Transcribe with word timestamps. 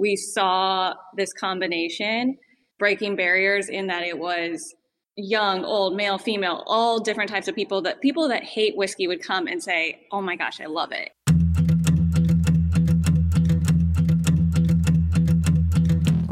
we 0.00 0.16
saw 0.16 0.94
this 1.14 1.30
combination 1.34 2.38
breaking 2.78 3.16
barriers 3.16 3.68
in 3.68 3.88
that 3.88 4.02
it 4.02 4.18
was 4.18 4.74
young, 5.14 5.62
old, 5.62 5.94
male, 5.94 6.16
female, 6.16 6.64
all 6.66 6.98
different 6.98 7.28
types 7.28 7.48
of 7.48 7.54
people 7.54 7.82
that 7.82 8.00
people 8.00 8.26
that 8.26 8.42
hate 8.42 8.74
whiskey 8.78 9.06
would 9.06 9.22
come 9.22 9.46
and 9.46 9.62
say, 9.62 10.00
"Oh 10.10 10.22
my 10.22 10.36
gosh, 10.36 10.58
I 10.58 10.64
love 10.64 10.90
it." 10.92 11.10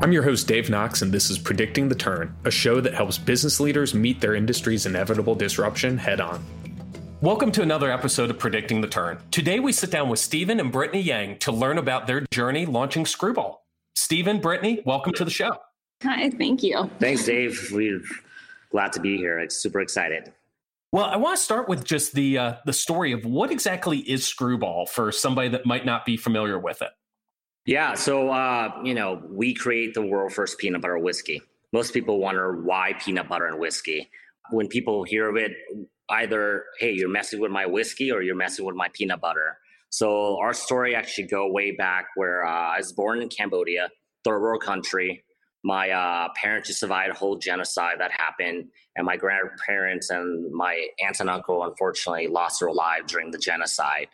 I'm 0.00 0.12
your 0.12 0.22
host, 0.22 0.48
Dave 0.48 0.70
Knox, 0.70 1.02
and 1.02 1.12
this 1.12 1.28
is 1.28 1.38
Predicting 1.38 1.90
the 1.90 1.94
Turn, 1.94 2.34
a 2.46 2.50
show 2.50 2.80
that 2.80 2.94
helps 2.94 3.18
business 3.18 3.60
leaders 3.60 3.92
meet 3.92 4.22
their 4.22 4.34
industry's 4.34 4.86
inevitable 4.86 5.34
disruption 5.34 5.98
head 5.98 6.22
on. 6.22 6.42
Welcome 7.20 7.50
to 7.52 7.62
another 7.62 7.90
episode 7.90 8.30
of 8.30 8.38
Predicting 8.38 8.80
the 8.80 8.86
Turn. 8.86 9.18
Today 9.32 9.58
we 9.58 9.72
sit 9.72 9.90
down 9.90 10.08
with 10.08 10.20
Steven 10.20 10.60
and 10.60 10.70
Brittany 10.70 11.02
Yeng 11.02 11.36
to 11.40 11.50
learn 11.50 11.76
about 11.76 12.06
their 12.06 12.20
journey 12.30 12.64
launching 12.64 13.04
Screwball. 13.04 13.57
Steven, 13.98 14.38
Brittany, 14.40 14.80
welcome 14.86 15.12
to 15.14 15.24
the 15.24 15.30
show. 15.30 15.50
Hi, 16.04 16.30
thank 16.30 16.62
you. 16.62 16.88
Thanks, 17.00 17.24
Dave. 17.24 17.68
We're 17.72 18.00
glad 18.70 18.92
to 18.92 19.00
be 19.00 19.16
here. 19.16 19.40
I'm 19.40 19.50
super 19.50 19.80
excited. 19.80 20.32
Well, 20.92 21.04
I 21.04 21.16
want 21.16 21.36
to 21.36 21.42
start 21.42 21.68
with 21.68 21.84
just 21.84 22.12
the 22.12 22.38
uh, 22.38 22.54
the 22.64 22.72
story 22.72 23.10
of 23.10 23.24
what 23.24 23.50
exactly 23.50 23.98
is 23.98 24.24
Screwball 24.24 24.86
for 24.86 25.10
somebody 25.10 25.48
that 25.48 25.66
might 25.66 25.84
not 25.84 26.06
be 26.06 26.16
familiar 26.16 26.60
with 26.60 26.80
it. 26.80 26.90
Yeah, 27.66 27.94
so 27.94 28.30
uh, 28.30 28.80
you 28.84 28.94
know, 28.94 29.20
we 29.28 29.52
create 29.52 29.94
the 29.94 30.02
world 30.02 30.32
first 30.32 30.58
peanut 30.58 30.80
butter 30.80 30.98
whiskey. 30.98 31.42
Most 31.72 31.92
people 31.92 32.20
wonder 32.20 32.62
why 32.62 32.94
peanut 33.00 33.28
butter 33.28 33.46
and 33.46 33.58
whiskey. 33.58 34.08
When 34.50 34.68
people 34.68 35.02
hear 35.02 35.28
of 35.28 35.36
it, 35.36 35.52
either 36.08 36.66
hey, 36.78 36.92
you're 36.92 37.10
messing 37.10 37.40
with 37.40 37.50
my 37.50 37.66
whiskey 37.66 38.12
or 38.12 38.22
you're 38.22 38.36
messing 38.36 38.64
with 38.64 38.76
my 38.76 38.88
peanut 38.94 39.20
butter. 39.20 39.58
So 39.90 40.38
our 40.42 40.52
story 40.52 40.94
actually 40.94 41.28
go 41.28 41.50
way 41.50 41.72
back 41.72 42.08
where 42.14 42.44
uh, 42.44 42.74
I 42.74 42.78
was 42.78 42.92
born 42.92 43.22
in 43.22 43.28
Cambodia, 43.28 43.88
third 44.24 44.40
world 44.40 44.62
country. 44.62 45.24
My 45.64 45.90
uh, 45.90 46.28
parents 46.40 46.68
just 46.68 46.80
survived 46.80 47.10
a 47.10 47.18
whole 47.18 47.36
genocide 47.36 47.96
that 47.98 48.12
happened, 48.12 48.66
and 48.94 49.04
my 49.04 49.16
grandparents 49.16 50.08
and 50.08 50.52
my 50.52 50.86
aunt 51.04 51.18
and 51.20 51.28
uncle 51.28 51.64
unfortunately 51.64 52.28
lost 52.28 52.60
their 52.60 52.72
lives 52.72 53.10
during 53.10 53.32
the 53.32 53.38
genocide 53.38 54.08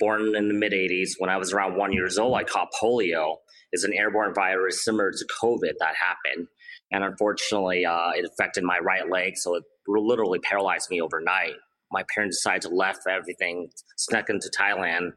born 0.00 0.34
in 0.34 0.48
the 0.48 0.54
mid 0.54 0.72
80s. 0.72 1.10
When 1.18 1.30
I 1.30 1.36
was 1.36 1.52
around 1.52 1.76
one 1.76 1.92
years 1.92 2.18
old, 2.18 2.34
I 2.34 2.42
caught 2.42 2.72
polio. 2.82 3.36
It's 3.70 3.84
an 3.84 3.92
airborne 3.92 4.34
virus 4.34 4.84
similar 4.84 5.12
to 5.12 5.26
COVID 5.40 5.74
that 5.78 5.94
happened. 5.94 6.48
And 6.90 7.04
unfortunately, 7.04 7.86
uh, 7.86 8.10
it 8.16 8.24
affected 8.24 8.64
my 8.64 8.78
right 8.78 9.08
leg. 9.08 9.36
So 9.36 9.54
it 9.54 9.62
literally 9.86 10.40
paralyzed 10.40 10.90
me 10.90 11.00
overnight. 11.00 11.54
My 11.90 12.04
parents 12.14 12.38
decided 12.38 12.62
to 12.62 12.74
left 12.74 13.00
everything, 13.08 13.70
snuck 13.96 14.30
into 14.30 14.50
Thailand. 14.58 15.12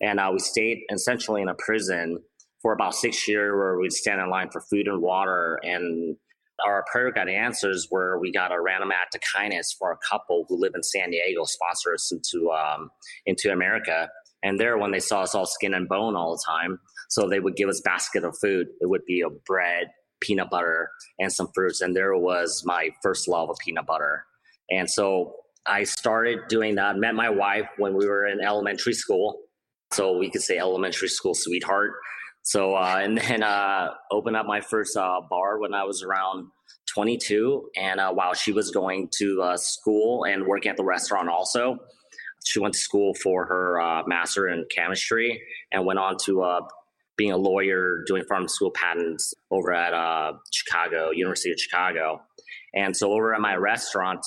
And 0.00 0.20
uh, 0.20 0.30
we 0.32 0.38
stayed 0.38 0.80
essentially 0.92 1.42
in 1.42 1.48
a 1.48 1.54
prison 1.54 2.18
for 2.60 2.72
about 2.72 2.94
six 2.94 3.26
years 3.28 3.52
where 3.54 3.78
we'd 3.78 3.92
stand 3.92 4.20
in 4.20 4.30
line 4.30 4.50
for 4.50 4.60
food 4.60 4.88
and 4.88 5.00
water. 5.00 5.58
And 5.62 6.16
our 6.64 6.84
prayer 6.90 7.12
got 7.12 7.28
answers 7.28 7.86
where 7.90 8.18
we 8.18 8.32
got 8.32 8.52
a 8.52 8.60
random 8.60 8.90
act 8.92 9.14
of 9.14 9.20
kindness 9.34 9.74
for 9.78 9.92
a 9.92 9.98
couple 10.08 10.46
who 10.48 10.60
live 10.60 10.72
in 10.74 10.82
San 10.82 11.10
Diego, 11.10 11.44
sponsor 11.44 11.94
us 11.94 12.12
into 12.12 12.50
um, 12.50 12.90
into 13.26 13.52
America. 13.52 14.08
And 14.42 14.60
there, 14.60 14.78
when 14.78 14.92
they 14.92 15.00
saw 15.00 15.22
us 15.22 15.34
all 15.34 15.46
skin 15.46 15.74
and 15.74 15.88
bone 15.88 16.14
all 16.14 16.32
the 16.32 16.42
time, 16.46 16.78
so 17.08 17.28
they 17.28 17.40
would 17.40 17.56
give 17.56 17.68
us 17.68 17.80
basket 17.84 18.24
of 18.24 18.36
food. 18.40 18.68
It 18.80 18.88
would 18.88 19.04
be 19.06 19.20
a 19.20 19.30
bread, 19.46 19.88
peanut 20.20 20.50
butter, 20.50 20.90
and 21.18 21.32
some 21.32 21.48
fruits. 21.54 21.80
And 21.80 21.96
there 21.96 22.16
was 22.16 22.62
my 22.64 22.90
first 23.02 23.28
love 23.28 23.50
of 23.50 23.56
peanut 23.64 23.86
butter. 23.86 24.24
And 24.70 24.90
so 24.90 25.34
I 25.66 25.84
started 25.84 26.40
doing 26.48 26.76
that. 26.76 26.96
Met 26.96 27.14
my 27.14 27.30
wife 27.30 27.68
when 27.76 27.94
we 27.94 28.06
were 28.06 28.26
in 28.26 28.40
elementary 28.40 28.94
school, 28.94 29.40
so 29.92 30.16
we 30.16 30.30
could 30.30 30.42
say 30.42 30.58
elementary 30.58 31.08
school 31.08 31.34
sweetheart. 31.34 31.92
So 32.42 32.76
uh, 32.76 33.00
and 33.00 33.18
then 33.18 33.42
uh, 33.42 33.90
opened 34.10 34.36
up 34.36 34.46
my 34.46 34.60
first 34.60 34.96
uh, 34.96 35.20
bar 35.28 35.58
when 35.58 35.74
I 35.74 35.84
was 35.84 36.02
around 36.02 36.48
22, 36.94 37.70
and 37.76 38.00
uh, 38.00 38.12
while 38.12 38.34
she 38.34 38.52
was 38.52 38.70
going 38.70 39.08
to 39.18 39.42
uh, 39.42 39.56
school 39.56 40.24
and 40.24 40.46
working 40.46 40.70
at 40.70 40.76
the 40.76 40.84
restaurant 40.84 41.28
also, 41.28 41.78
she 42.44 42.60
went 42.60 42.74
to 42.74 42.80
school 42.80 43.12
for 43.22 43.44
her 43.46 43.80
uh, 43.80 44.02
master 44.06 44.48
in 44.48 44.64
chemistry 44.74 45.42
and 45.72 45.84
went 45.84 45.98
on 45.98 46.16
to 46.24 46.42
uh, 46.42 46.60
being 47.16 47.32
a 47.32 47.36
lawyer 47.36 48.04
doing 48.06 48.22
pharmaceutical 48.28 48.70
patents 48.70 49.34
over 49.50 49.72
at 49.72 49.92
Chicago, 50.52 51.10
University 51.10 51.50
of 51.50 51.58
Chicago. 51.58 52.20
And 52.74 52.96
so 52.96 53.12
over 53.12 53.34
at 53.34 53.40
my 53.40 53.56
restaurant, 53.56 54.24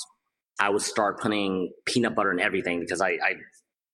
I 0.60 0.70
would 0.70 0.82
start 0.82 1.20
putting 1.20 1.72
peanut 1.86 2.16
butter 2.16 2.32
in 2.32 2.40
everything 2.40 2.80
because 2.82 3.02
I, 3.02 3.12
I 3.12 3.36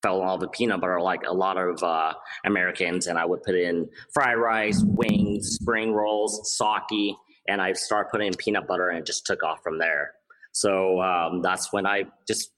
fell 0.01 0.21
in 0.21 0.27
love 0.27 0.41
with 0.41 0.51
peanut 0.51 0.81
butter 0.81 1.01
like 1.01 1.23
a 1.25 1.33
lot 1.33 1.57
of 1.57 1.81
uh, 1.81 2.13
Americans. 2.45 3.07
And 3.07 3.17
I 3.17 3.25
would 3.25 3.43
put 3.43 3.55
in 3.55 3.89
fried 4.13 4.37
rice, 4.37 4.83
wings, 4.85 5.57
spring 5.61 5.93
rolls, 5.93 6.55
sake, 6.55 7.15
and 7.47 7.61
I 7.61 7.73
started 7.73 8.09
putting 8.09 8.27
in 8.27 8.33
peanut 8.33 8.67
butter 8.67 8.89
and 8.89 8.99
it 8.99 9.05
just 9.05 9.25
took 9.25 9.43
off 9.43 9.59
from 9.63 9.79
there. 9.79 10.11
So 10.51 11.01
um, 11.01 11.41
that's 11.41 11.73
when 11.73 11.85
I 11.85 12.05
just 12.27 12.51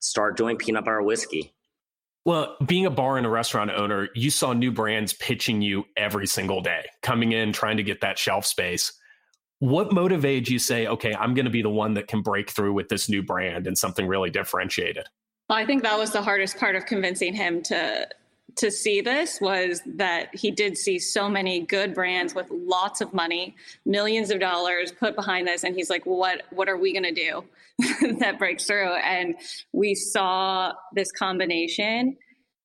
start 0.00 0.36
doing 0.36 0.56
peanut 0.56 0.84
butter 0.84 1.02
whiskey. 1.02 1.54
Well, 2.24 2.56
being 2.64 2.86
a 2.86 2.90
bar 2.90 3.16
and 3.16 3.26
a 3.26 3.30
restaurant 3.30 3.72
owner, 3.72 4.08
you 4.14 4.30
saw 4.30 4.52
new 4.52 4.70
brands 4.70 5.12
pitching 5.12 5.60
you 5.60 5.84
every 5.96 6.28
single 6.28 6.60
day, 6.60 6.86
coming 7.02 7.32
in, 7.32 7.52
trying 7.52 7.78
to 7.78 7.82
get 7.82 8.00
that 8.02 8.16
shelf 8.16 8.46
space. 8.46 8.92
What 9.62 9.92
motivated 9.92 10.48
you 10.48 10.58
say, 10.58 10.88
okay, 10.88 11.14
I'm 11.14 11.34
going 11.34 11.44
to 11.44 11.50
be 11.50 11.62
the 11.62 11.70
one 11.70 11.94
that 11.94 12.08
can 12.08 12.20
break 12.20 12.50
through 12.50 12.72
with 12.72 12.88
this 12.88 13.08
new 13.08 13.22
brand 13.22 13.68
and 13.68 13.78
something 13.78 14.08
really 14.08 14.28
differentiated? 14.28 15.06
Well, 15.48 15.56
I 15.56 15.64
think 15.64 15.84
that 15.84 15.96
was 15.96 16.10
the 16.10 16.20
hardest 16.20 16.58
part 16.58 16.74
of 16.74 16.84
convincing 16.84 17.32
him 17.32 17.62
to 17.62 18.08
to 18.56 18.72
see 18.72 19.00
this 19.00 19.40
was 19.40 19.80
that 19.86 20.34
he 20.34 20.50
did 20.50 20.76
see 20.76 20.98
so 20.98 21.28
many 21.28 21.60
good 21.60 21.94
brands 21.94 22.34
with 22.34 22.48
lots 22.50 23.00
of 23.00 23.14
money, 23.14 23.54
millions 23.86 24.32
of 24.32 24.40
dollars 24.40 24.90
put 24.90 25.14
behind 25.14 25.46
this, 25.46 25.62
and 25.62 25.76
he's 25.76 25.88
like, 25.88 26.04
"What? 26.06 26.42
What 26.50 26.68
are 26.68 26.76
we 26.76 26.92
going 26.92 27.14
to 27.14 27.14
do 27.14 28.16
that 28.18 28.40
breaks 28.40 28.66
through?" 28.66 28.94
And 28.94 29.36
we 29.72 29.94
saw 29.94 30.72
this 30.92 31.12
combination 31.12 32.16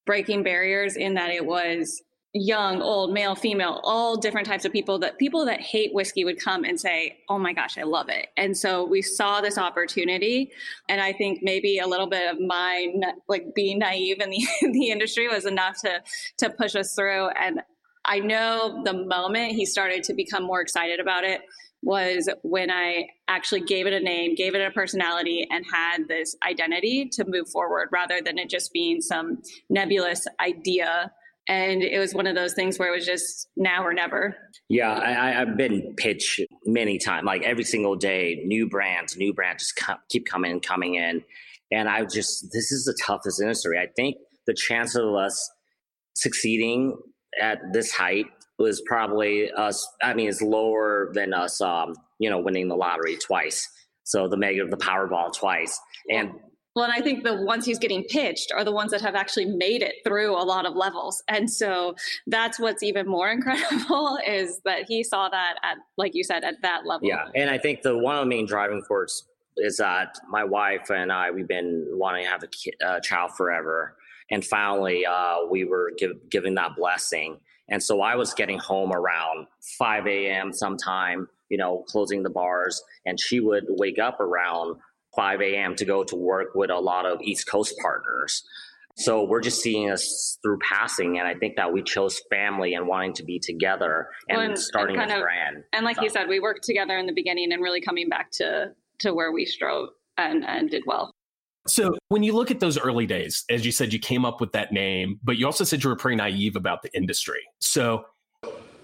breaking 0.08 0.42
barriers 0.42 0.96
in 0.96 1.14
that 1.14 1.30
it 1.30 1.46
was 1.46 2.02
young, 2.38 2.82
old, 2.82 3.14
male, 3.14 3.36
female, 3.36 3.82
all 3.84 4.18
different 4.18 4.48
types 4.48 4.66
of 4.66 4.72
people 4.72 5.00
that 5.00 5.18
people 5.18 5.46
that 5.46 5.62
hate 5.62 5.94
whiskey 5.94 6.24
would 6.24 6.40
come 6.40 6.64
and 6.64 6.80
say, 6.80 7.18
"Oh 7.30 7.40
my 7.40 7.54
gosh, 7.54 7.78
I 7.78 7.84
love 7.84 8.10
it." 8.10 8.28
And 8.38 8.58
so 8.58 8.84
we 8.84 9.02
saw 9.02 9.42
this 9.42 9.58
opportunity, 9.58 10.52
and 10.90 11.02
I 11.02 11.14
think 11.14 11.40
maybe 11.42 11.80
a 11.80 11.88
little 11.88 12.08
bit 12.08 12.30
of 12.30 12.40
my 12.40 12.94
like 13.28 13.54
being 13.56 13.80
naive 13.80 14.22
in 14.22 14.30
the 14.30 14.48
the 14.72 14.90
industry 14.90 15.28
was 15.28 15.46
enough 15.46 15.82
to 15.82 16.02
to 16.38 16.50
push 16.50 16.76
us 16.76 16.94
through. 16.94 17.30
And 17.30 17.62
I 18.06 18.20
know 18.20 18.82
the 18.84 18.94
moment 18.94 19.54
he 19.54 19.66
started 19.66 20.04
to 20.04 20.14
become 20.14 20.44
more 20.44 20.62
excited 20.62 21.00
about 21.00 21.24
it 21.24 21.42
was 21.84 22.30
when 22.42 22.72
I 22.72 23.08
actually 23.28 23.62
gave 23.62 23.86
it 23.86 23.94
a 23.94 24.00
name, 24.00 24.36
gave 24.36 24.56
it 24.56 24.62
a 24.62 24.72
personality, 24.72 25.48
and 25.50 25.66
had 25.72 26.08
this 26.08 26.36
identity 26.48 27.10
to 27.14 27.26
move 27.28 27.50
forward 27.50 27.90
rather 27.92 28.22
than 28.22 28.38
it 28.38 28.50
just 28.50 28.74
being 28.74 29.02
some 29.02 29.42
nebulous 29.70 30.26
idea 30.40 31.12
and 31.48 31.82
it 31.82 32.00
was 32.00 32.14
one 32.14 32.28
of 32.28 32.36
those 32.36 32.54
things 32.54 32.78
where 32.78 32.92
it 32.92 32.96
was 32.96 33.06
just 33.06 33.48
now 33.56 33.84
or 33.86 33.94
never. 33.94 34.36
Yeah, 34.70 34.92
I, 34.92 35.32
have 35.32 35.56
been 35.56 35.94
pitched 35.96 36.42
many 36.66 36.98
times, 36.98 37.26
like 37.26 37.44
every 37.44 37.64
single 37.64 37.96
day, 37.96 38.44
new 38.46 38.68
brands, 38.68 39.16
new 39.16 39.34
brands 39.34 39.64
just 39.64 39.80
keep 40.10 40.26
coming, 40.26 40.52
and 40.52 40.62
coming 40.62 40.96
in, 40.96 41.24
and 41.72 41.88
I 41.88 42.04
just 42.04 42.48
this 42.52 42.72
is 42.72 42.86
the 42.86 42.98
toughest 43.06 43.42
industry. 43.42 43.80
I 43.80 43.88
think 43.96 44.18
the 44.46 44.54
chance 44.54 44.96
of 44.96 45.14
us 45.14 45.50
succeeding 46.16 46.98
at 47.42 47.60
this 47.72 47.92
height 47.92 48.26
was 48.60 48.82
probably 48.86 49.52
us. 49.52 49.88
I 50.02 50.14
mean, 50.14 50.30
it's 50.30 50.42
lower 50.42 51.12
than 51.14 51.34
us, 51.34 51.62
um, 51.62 51.94
you 52.20 52.30
know, 52.30 52.40
winning 52.40 52.68
the 52.68 52.76
lottery 52.76 53.18
twice. 53.18 53.70
So 54.04 54.28
the 54.28 54.38
mega, 54.38 54.66
the 54.66 54.78
Powerball 54.78 55.34
twice, 55.34 55.80
and 56.10 56.32
well, 56.78 56.86
and 56.86 56.94
I 56.94 57.02
think 57.02 57.24
the 57.24 57.34
ones 57.34 57.66
he's 57.66 57.80
getting 57.80 58.04
pitched 58.04 58.52
are 58.52 58.64
the 58.64 58.72
ones 58.72 58.92
that 58.92 59.02
have 59.02 59.16
actually 59.16 59.46
made 59.46 59.82
it 59.82 59.96
through 60.04 60.40
a 60.40 60.46
lot 60.46 60.68
of 60.68 60.76
levels. 60.76 61.24
And 61.28 61.50
so 61.50 61.96
that's 62.28 62.60
what's 62.60 62.84
even 62.84 63.08
more 63.08 63.30
incredible 63.32 64.20
is 64.28 64.62
that 64.64 64.86
he 64.88 65.04
saw 65.04 65.28
that 65.28 65.56
at, 65.64 65.78
like 65.98 66.14
you 66.14 66.24
said, 66.24 66.44
at 66.44 66.62
that 66.62 66.86
level. 66.86 67.08
Yeah. 67.08 67.30
And 67.34 67.50
I 67.50 67.58
think 67.58 67.82
the 67.82 67.98
one 67.98 68.16
of 68.16 68.22
the 68.22 68.30
main 68.30 68.46
driving 68.46 68.84
force 68.84 69.26
is 69.56 69.78
that 69.78 70.20
my 70.30 70.44
wife 70.44 70.92
and 70.92 71.12
I, 71.12 71.32
we've 71.32 71.48
been 71.48 71.88
wanting 71.94 72.26
to 72.26 72.30
have 72.30 72.44
a 72.44 72.48
kid, 72.48 72.76
uh, 72.86 73.00
child 73.00 73.32
forever. 73.36 73.96
And 74.30 74.46
finally, 74.46 75.04
uh, 75.04 75.46
we 75.50 75.64
were 75.64 75.94
give, 75.98 76.30
given 76.30 76.54
that 76.56 76.76
blessing. 76.76 77.40
And 77.70 77.82
so 77.82 78.02
I 78.02 78.18
was 78.18 78.36
getting 78.36 78.60
home 78.60 78.94
around 78.94 79.48
5 79.80 80.06
a.m. 80.06 80.54
sometime, 80.54 81.28
you 81.50 81.58
know, 81.58 81.86
closing 81.88 82.22
the 82.22 82.30
bars. 82.30 82.84
And 83.04 83.20
she 83.20 83.40
would 83.40 83.66
wake 83.68 83.98
up 83.98 84.20
around 84.20 84.76
5 85.18 85.42
a.m. 85.42 85.76
to 85.76 85.84
go 85.84 86.06
to 86.06 86.16
work 86.16 86.56
with 86.56 86.70
a 86.70 86.80
lot 86.80 87.06
of 87.06 87.22
East 87.22 87.48
Coast 87.48 87.76
partners. 87.82 88.44
So 88.96 89.24
we're 89.26 89.42
just 89.42 89.62
seeing 89.62 89.92
us 89.92 90.40
through 90.42 90.60
passing, 90.60 91.20
and 91.20 91.28
I 91.28 91.36
think 91.36 91.58
that 91.58 91.74
we 91.74 91.84
chose 91.84 92.22
family 92.32 92.74
and 92.74 92.88
wanting 92.88 93.14
to 93.16 93.24
be 93.24 93.38
together 93.38 94.08
and, 94.30 94.38
well, 94.38 94.48
and 94.48 94.58
starting 94.58 94.98
and 94.98 95.10
this 95.10 95.18
of, 95.18 95.22
brand. 95.22 95.64
And 95.74 95.84
like 95.84 95.98
so. 95.98 96.04
you 96.04 96.10
said, 96.10 96.30
we 96.30 96.40
worked 96.40 96.64
together 96.64 96.98
in 96.98 97.06
the 97.06 97.14
beginning 97.14 97.52
and 97.52 97.62
really 97.62 97.82
coming 97.82 98.08
back 98.08 98.32
to 98.34 98.72
to 99.00 99.14
where 99.14 99.32
we 99.32 99.46
strove 99.46 99.90
and, 100.18 100.44
and 100.46 100.72
did 100.72 100.84
well. 100.88 101.12
So 101.68 101.96
when 102.08 102.24
you 102.24 102.34
look 102.34 102.50
at 102.50 102.60
those 102.60 102.80
early 102.80 103.06
days, 103.06 103.44
as 103.50 103.66
you 103.66 103.72
said, 103.72 103.94
you 103.94 104.00
came 104.00 104.26
up 104.26 104.42
with 104.42 104.54
that 104.54 104.72
name, 104.72 105.20
but 105.24 105.38
you 105.38 105.46
also 105.46 105.64
said 105.64 105.84
you 105.84 105.90
were 105.90 105.96
pretty 105.96 106.16
naive 106.16 106.56
about 106.56 106.82
the 106.82 106.90
industry. 106.96 107.42
So 107.60 108.06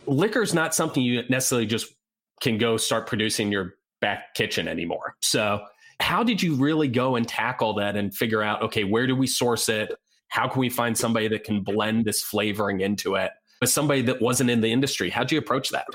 liquor 0.05 0.41
is 0.41 0.53
not 0.53 0.75
something 0.75 1.01
you 1.01 1.23
necessarily 1.29 1.65
just 1.65 1.93
can 2.41 2.57
go 2.57 2.77
start 2.77 3.07
producing 3.07 3.51
your 3.51 3.75
back 4.01 4.35
kitchen 4.35 4.67
anymore. 4.67 5.15
So, 5.21 5.63
how 5.99 6.23
did 6.23 6.41
you 6.41 6.55
really 6.55 6.87
go 6.87 7.15
and 7.15 7.27
tackle 7.27 7.73
that 7.75 7.95
and 7.95 8.13
figure 8.15 8.41
out, 8.41 8.61
okay, 8.61 8.83
where 8.83 9.07
do 9.07 9.15
we 9.15 9.27
source 9.27 9.69
it? 9.69 9.93
How 10.27 10.47
can 10.47 10.59
we 10.59 10.69
find 10.69 10.97
somebody 10.97 11.27
that 11.27 11.43
can 11.43 11.61
blend 11.61 12.05
this 12.05 12.21
flavoring 12.21 12.81
into 12.81 13.15
it? 13.15 13.31
But 13.59 13.69
somebody 13.69 14.01
that 14.03 14.21
wasn't 14.21 14.49
in 14.49 14.61
the 14.61 14.71
industry, 14.71 15.09
how'd 15.09 15.31
you 15.31 15.37
approach 15.37 15.69
that? 15.69 15.85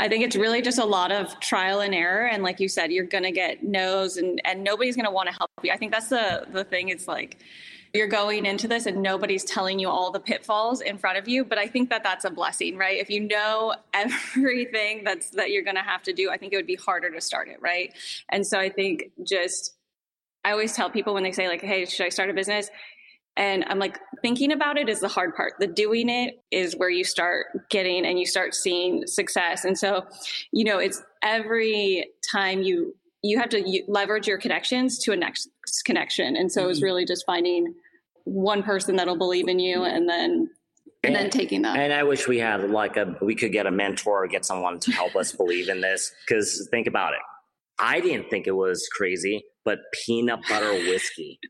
I 0.00 0.08
think 0.08 0.24
it's 0.24 0.34
really 0.34 0.62
just 0.62 0.78
a 0.78 0.84
lot 0.84 1.12
of 1.12 1.38
trial 1.38 1.80
and 1.80 1.94
error. 1.94 2.26
And 2.26 2.42
like 2.42 2.58
you 2.58 2.68
said, 2.68 2.90
you're 2.90 3.04
going 3.04 3.22
to 3.22 3.30
get 3.30 3.62
no's 3.62 4.16
and, 4.16 4.40
and 4.44 4.64
nobody's 4.64 4.96
going 4.96 5.04
to 5.04 5.12
want 5.12 5.28
to 5.28 5.34
help 5.34 5.50
you. 5.62 5.70
I 5.70 5.76
think 5.76 5.92
that's 5.92 6.08
the, 6.08 6.46
the 6.50 6.64
thing. 6.64 6.88
It's 6.88 7.06
like, 7.06 7.38
you're 7.94 8.08
going 8.08 8.46
into 8.46 8.66
this 8.66 8.86
and 8.86 9.02
nobody's 9.02 9.44
telling 9.44 9.78
you 9.78 9.88
all 9.88 10.10
the 10.10 10.20
pitfalls 10.20 10.80
in 10.80 10.96
front 10.98 11.18
of 11.18 11.28
you 11.28 11.44
but 11.44 11.58
i 11.58 11.66
think 11.66 11.90
that 11.90 12.02
that's 12.02 12.24
a 12.24 12.30
blessing 12.30 12.76
right? 12.76 12.98
If 13.00 13.10
you 13.10 13.20
know 13.20 13.74
everything 13.94 15.04
that's 15.04 15.30
that 15.30 15.50
you're 15.50 15.64
going 15.64 15.76
to 15.76 15.82
have 15.82 16.02
to 16.04 16.12
do 16.12 16.30
i 16.30 16.36
think 16.36 16.52
it 16.52 16.56
would 16.56 16.66
be 16.66 16.76
harder 16.76 17.10
to 17.10 17.20
start 17.20 17.48
it 17.48 17.60
right? 17.60 17.92
And 18.30 18.46
so 18.46 18.58
i 18.58 18.68
think 18.68 19.10
just 19.26 19.74
i 20.44 20.50
always 20.50 20.74
tell 20.74 20.90
people 20.90 21.14
when 21.14 21.22
they 21.22 21.32
say 21.32 21.48
like 21.48 21.62
hey 21.62 21.84
should 21.84 22.06
i 22.06 22.08
start 22.08 22.30
a 22.30 22.34
business? 22.34 22.70
And 23.36 23.64
i'm 23.68 23.78
like 23.78 23.98
thinking 24.20 24.52
about 24.52 24.78
it 24.78 24.88
is 24.88 25.00
the 25.00 25.08
hard 25.08 25.34
part. 25.34 25.54
The 25.58 25.66
doing 25.66 26.08
it 26.08 26.42
is 26.50 26.76
where 26.76 26.90
you 26.90 27.04
start 27.04 27.46
getting 27.70 28.04
and 28.06 28.18
you 28.18 28.26
start 28.26 28.54
seeing 28.54 29.06
success. 29.06 29.64
And 29.64 29.78
so 29.78 30.06
you 30.52 30.64
know 30.64 30.78
it's 30.78 31.02
every 31.22 32.10
time 32.30 32.62
you 32.62 32.94
you 33.22 33.38
have 33.38 33.48
to 33.50 33.82
leverage 33.88 34.26
your 34.26 34.38
connections 34.38 34.98
to 35.00 35.12
a 35.12 35.16
next 35.16 35.48
connection. 35.84 36.36
And 36.36 36.50
so 36.50 36.62
mm-hmm. 36.62 36.70
it's 36.70 36.82
really 36.82 37.04
just 37.04 37.24
finding 37.24 37.74
one 38.24 38.62
person 38.62 38.96
that'll 38.96 39.18
believe 39.18 39.48
in 39.48 39.58
you 39.58 39.84
and 39.84 40.08
then 40.08 40.50
and, 41.04 41.14
and, 41.14 41.24
then 41.24 41.30
taking 41.30 41.62
that. 41.62 41.76
And 41.76 41.92
I 41.92 42.04
wish 42.04 42.28
we 42.28 42.38
had 42.38 42.70
like 42.70 42.96
a 42.96 43.16
we 43.20 43.34
could 43.34 43.52
get 43.52 43.66
a 43.66 43.70
mentor 43.70 44.24
or 44.24 44.28
get 44.28 44.44
someone 44.44 44.78
to 44.80 44.92
help 44.92 45.16
us 45.16 45.32
believe 45.32 45.68
in 45.68 45.80
this. 45.80 46.12
Cause 46.28 46.68
think 46.70 46.86
about 46.86 47.14
it. 47.14 47.20
I 47.78 48.00
didn't 48.00 48.30
think 48.30 48.46
it 48.46 48.52
was 48.52 48.88
crazy, 48.96 49.42
but 49.64 49.80
peanut 50.04 50.40
butter 50.48 50.72
whiskey 50.72 51.40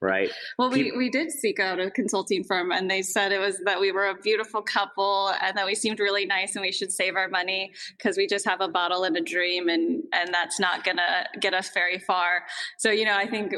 right? 0.00 0.30
Well, 0.58 0.70
we, 0.70 0.92
we 0.92 1.10
did 1.10 1.30
seek 1.30 1.58
out 1.58 1.80
a 1.80 1.90
consulting 1.90 2.44
firm 2.44 2.72
and 2.72 2.90
they 2.90 3.02
said 3.02 3.32
it 3.32 3.40
was 3.40 3.58
that 3.64 3.80
we 3.80 3.92
were 3.92 4.06
a 4.06 4.14
beautiful 4.14 4.62
couple 4.62 5.32
and 5.42 5.56
that 5.56 5.66
we 5.66 5.74
seemed 5.74 6.00
really 6.00 6.26
nice 6.26 6.54
and 6.54 6.62
we 6.62 6.72
should 6.72 6.92
save 6.92 7.16
our 7.16 7.28
money 7.28 7.72
because 7.96 8.16
we 8.16 8.26
just 8.26 8.44
have 8.44 8.60
a 8.60 8.68
bottle 8.68 9.04
and 9.04 9.16
a 9.16 9.20
dream 9.20 9.68
and, 9.68 10.02
and 10.12 10.32
that's 10.32 10.60
not 10.60 10.84
going 10.84 10.98
to 10.98 11.26
get 11.40 11.54
us 11.54 11.70
very 11.72 11.98
far. 11.98 12.42
So, 12.78 12.90
you 12.90 13.04
know, 13.04 13.16
I 13.16 13.26
think 13.26 13.54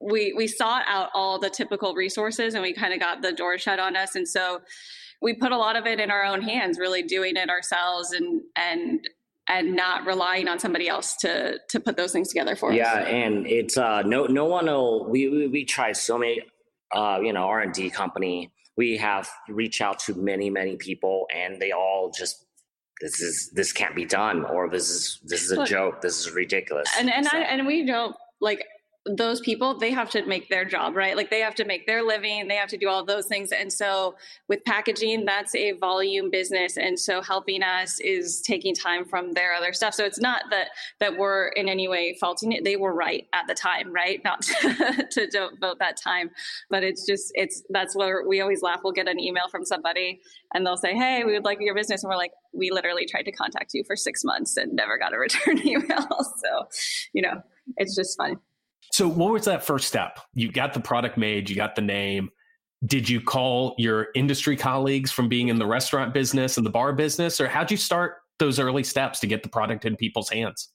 we, 0.00 0.32
we 0.32 0.46
sought 0.46 0.84
out 0.88 1.10
all 1.14 1.38
the 1.38 1.50
typical 1.50 1.94
resources 1.94 2.54
and 2.54 2.62
we 2.62 2.72
kind 2.72 2.92
of 2.92 3.00
got 3.00 3.22
the 3.22 3.32
door 3.32 3.58
shut 3.58 3.78
on 3.78 3.96
us. 3.96 4.14
And 4.14 4.26
so 4.26 4.60
we 5.20 5.34
put 5.34 5.52
a 5.52 5.56
lot 5.56 5.76
of 5.76 5.86
it 5.86 6.00
in 6.00 6.10
our 6.10 6.24
own 6.24 6.42
hands, 6.42 6.78
really 6.78 7.02
doing 7.02 7.36
it 7.36 7.48
ourselves 7.48 8.12
and, 8.12 8.42
and 8.56 9.08
and 9.48 9.74
not 9.74 10.06
relying 10.06 10.48
on 10.48 10.58
somebody 10.58 10.88
else 10.88 11.16
to 11.16 11.58
to 11.68 11.80
put 11.80 11.96
those 11.96 12.12
things 12.12 12.28
together 12.28 12.56
for 12.56 12.72
yeah, 12.72 12.92
us. 12.92 13.08
Yeah, 13.08 13.14
and 13.14 13.46
it's 13.46 13.76
uh, 13.76 14.02
no 14.02 14.26
no 14.26 14.44
one 14.44 14.66
will. 14.66 15.08
We 15.08 15.28
we, 15.28 15.46
we 15.48 15.64
try 15.64 15.92
so 15.92 16.18
many, 16.18 16.42
uh, 16.94 17.18
you 17.22 17.32
know, 17.32 17.44
R 17.44 17.60
and 17.60 17.72
D 17.72 17.90
company. 17.90 18.52
We 18.76 18.96
have 18.96 19.28
reached 19.48 19.80
out 19.80 19.98
to 20.00 20.14
many 20.14 20.50
many 20.50 20.76
people, 20.76 21.26
and 21.34 21.60
they 21.60 21.72
all 21.72 22.12
just 22.16 22.46
this 23.00 23.20
is 23.20 23.50
this 23.54 23.72
can't 23.72 23.96
be 23.96 24.04
done, 24.04 24.44
or 24.44 24.70
this 24.70 24.88
is 24.88 25.20
this 25.24 25.42
is 25.42 25.50
a 25.50 25.56
Look, 25.56 25.68
joke. 25.68 26.00
This 26.02 26.20
is 26.20 26.30
ridiculous. 26.32 26.88
And 26.98 27.12
and 27.12 27.26
so. 27.26 27.36
I, 27.36 27.40
and 27.40 27.66
we 27.66 27.84
don't 27.84 28.14
like 28.40 28.64
those 29.04 29.40
people 29.40 29.76
they 29.78 29.90
have 29.90 30.10
to 30.10 30.24
make 30.26 30.48
their 30.48 30.64
job 30.64 30.94
right? 30.94 31.16
Like 31.16 31.28
they 31.28 31.40
have 31.40 31.56
to 31.56 31.64
make 31.64 31.86
their 31.86 32.04
living 32.04 32.46
they 32.46 32.54
have 32.54 32.68
to 32.68 32.76
do 32.76 32.88
all 32.88 33.04
those 33.04 33.26
things. 33.26 33.50
And 33.50 33.72
so 33.72 34.14
with 34.48 34.64
packaging 34.64 35.24
that's 35.24 35.54
a 35.56 35.72
volume 35.72 36.30
business. 36.30 36.76
And 36.76 36.98
so 36.98 37.20
helping 37.20 37.64
us 37.64 37.98
is 37.98 38.40
taking 38.42 38.74
time 38.74 39.04
from 39.04 39.32
their 39.32 39.54
other 39.54 39.72
stuff. 39.72 39.94
So 39.94 40.04
it's 40.04 40.20
not 40.20 40.44
that 40.50 40.68
that 41.00 41.16
we're 41.16 41.48
in 41.48 41.68
any 41.68 41.88
way 41.88 42.16
faulting 42.20 42.52
it. 42.52 42.62
They 42.62 42.76
were 42.76 42.94
right 42.94 43.26
at 43.32 43.48
the 43.48 43.54
time 43.54 43.92
right? 43.92 44.20
Not 44.24 44.42
to, 44.60 45.06
to 45.10 45.26
devote 45.26 45.80
that 45.80 45.96
time. 45.96 46.30
But 46.70 46.84
it's 46.84 47.04
just 47.04 47.32
it's 47.34 47.62
that's 47.70 47.96
where 47.96 48.22
we 48.26 48.40
always 48.40 48.62
laugh. 48.62 48.80
We'll 48.84 48.92
get 48.92 49.08
an 49.08 49.18
email 49.18 49.48
from 49.50 49.64
somebody 49.64 50.20
and 50.54 50.64
they'll 50.64 50.76
say 50.76 50.94
hey 50.94 51.24
we 51.24 51.32
would 51.32 51.44
like 51.44 51.58
your 51.60 51.74
business. 51.74 52.04
And 52.04 52.08
we're 52.08 52.16
like 52.16 52.32
we 52.52 52.70
literally 52.70 53.06
tried 53.06 53.24
to 53.24 53.32
contact 53.32 53.74
you 53.74 53.82
for 53.84 53.96
six 53.96 54.22
months 54.22 54.56
and 54.56 54.74
never 54.74 54.96
got 54.96 55.12
a 55.12 55.18
return 55.18 55.58
email. 55.66 56.06
So 56.08 56.68
you 57.12 57.22
know 57.22 57.42
it's 57.78 57.96
just 57.96 58.16
fun 58.16 58.38
so, 58.90 59.08
what 59.08 59.32
was 59.32 59.44
that 59.44 59.64
first 59.64 59.88
step? 59.88 60.18
You 60.34 60.50
got 60.50 60.74
the 60.74 60.80
product 60.80 61.16
made, 61.16 61.48
you 61.48 61.56
got 61.56 61.76
the 61.76 61.82
name. 61.82 62.30
Did 62.84 63.08
you 63.08 63.20
call 63.20 63.74
your 63.78 64.08
industry 64.14 64.56
colleagues 64.56 65.12
from 65.12 65.28
being 65.28 65.48
in 65.48 65.58
the 65.58 65.66
restaurant 65.66 66.12
business 66.12 66.56
and 66.56 66.66
the 66.66 66.70
bar 66.70 66.92
business, 66.92 67.40
or 67.40 67.46
how'd 67.46 67.70
you 67.70 67.76
start 67.76 68.16
those 68.38 68.58
early 68.58 68.82
steps 68.82 69.20
to 69.20 69.26
get 69.26 69.42
the 69.42 69.48
product 69.48 69.84
in 69.84 69.96
people's 69.96 70.28
hands? 70.28 70.70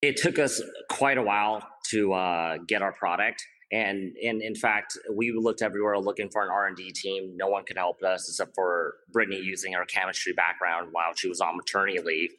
It 0.00 0.16
took 0.16 0.38
us 0.38 0.62
quite 0.88 1.18
a 1.18 1.22
while 1.22 1.66
to 1.90 2.12
uh, 2.14 2.56
get 2.66 2.82
our 2.82 2.92
product. 2.92 3.44
And, 3.70 4.16
and 4.22 4.42
in 4.42 4.54
fact, 4.54 4.98
we 5.14 5.32
looked 5.32 5.62
everywhere 5.62 5.98
looking 5.98 6.28
for 6.30 6.42
an 6.42 6.50
R&D 6.50 6.92
team. 6.92 7.36
No 7.36 7.48
one 7.48 7.64
could 7.64 7.78
help 7.78 8.02
us 8.02 8.28
except 8.28 8.54
for 8.54 8.94
Brittany 9.12 9.40
using 9.40 9.72
her 9.72 9.84
chemistry 9.86 10.32
background 10.34 10.88
while 10.92 11.14
she 11.14 11.28
was 11.28 11.40
on 11.40 11.56
maternity 11.56 11.98
leave. 12.04 12.30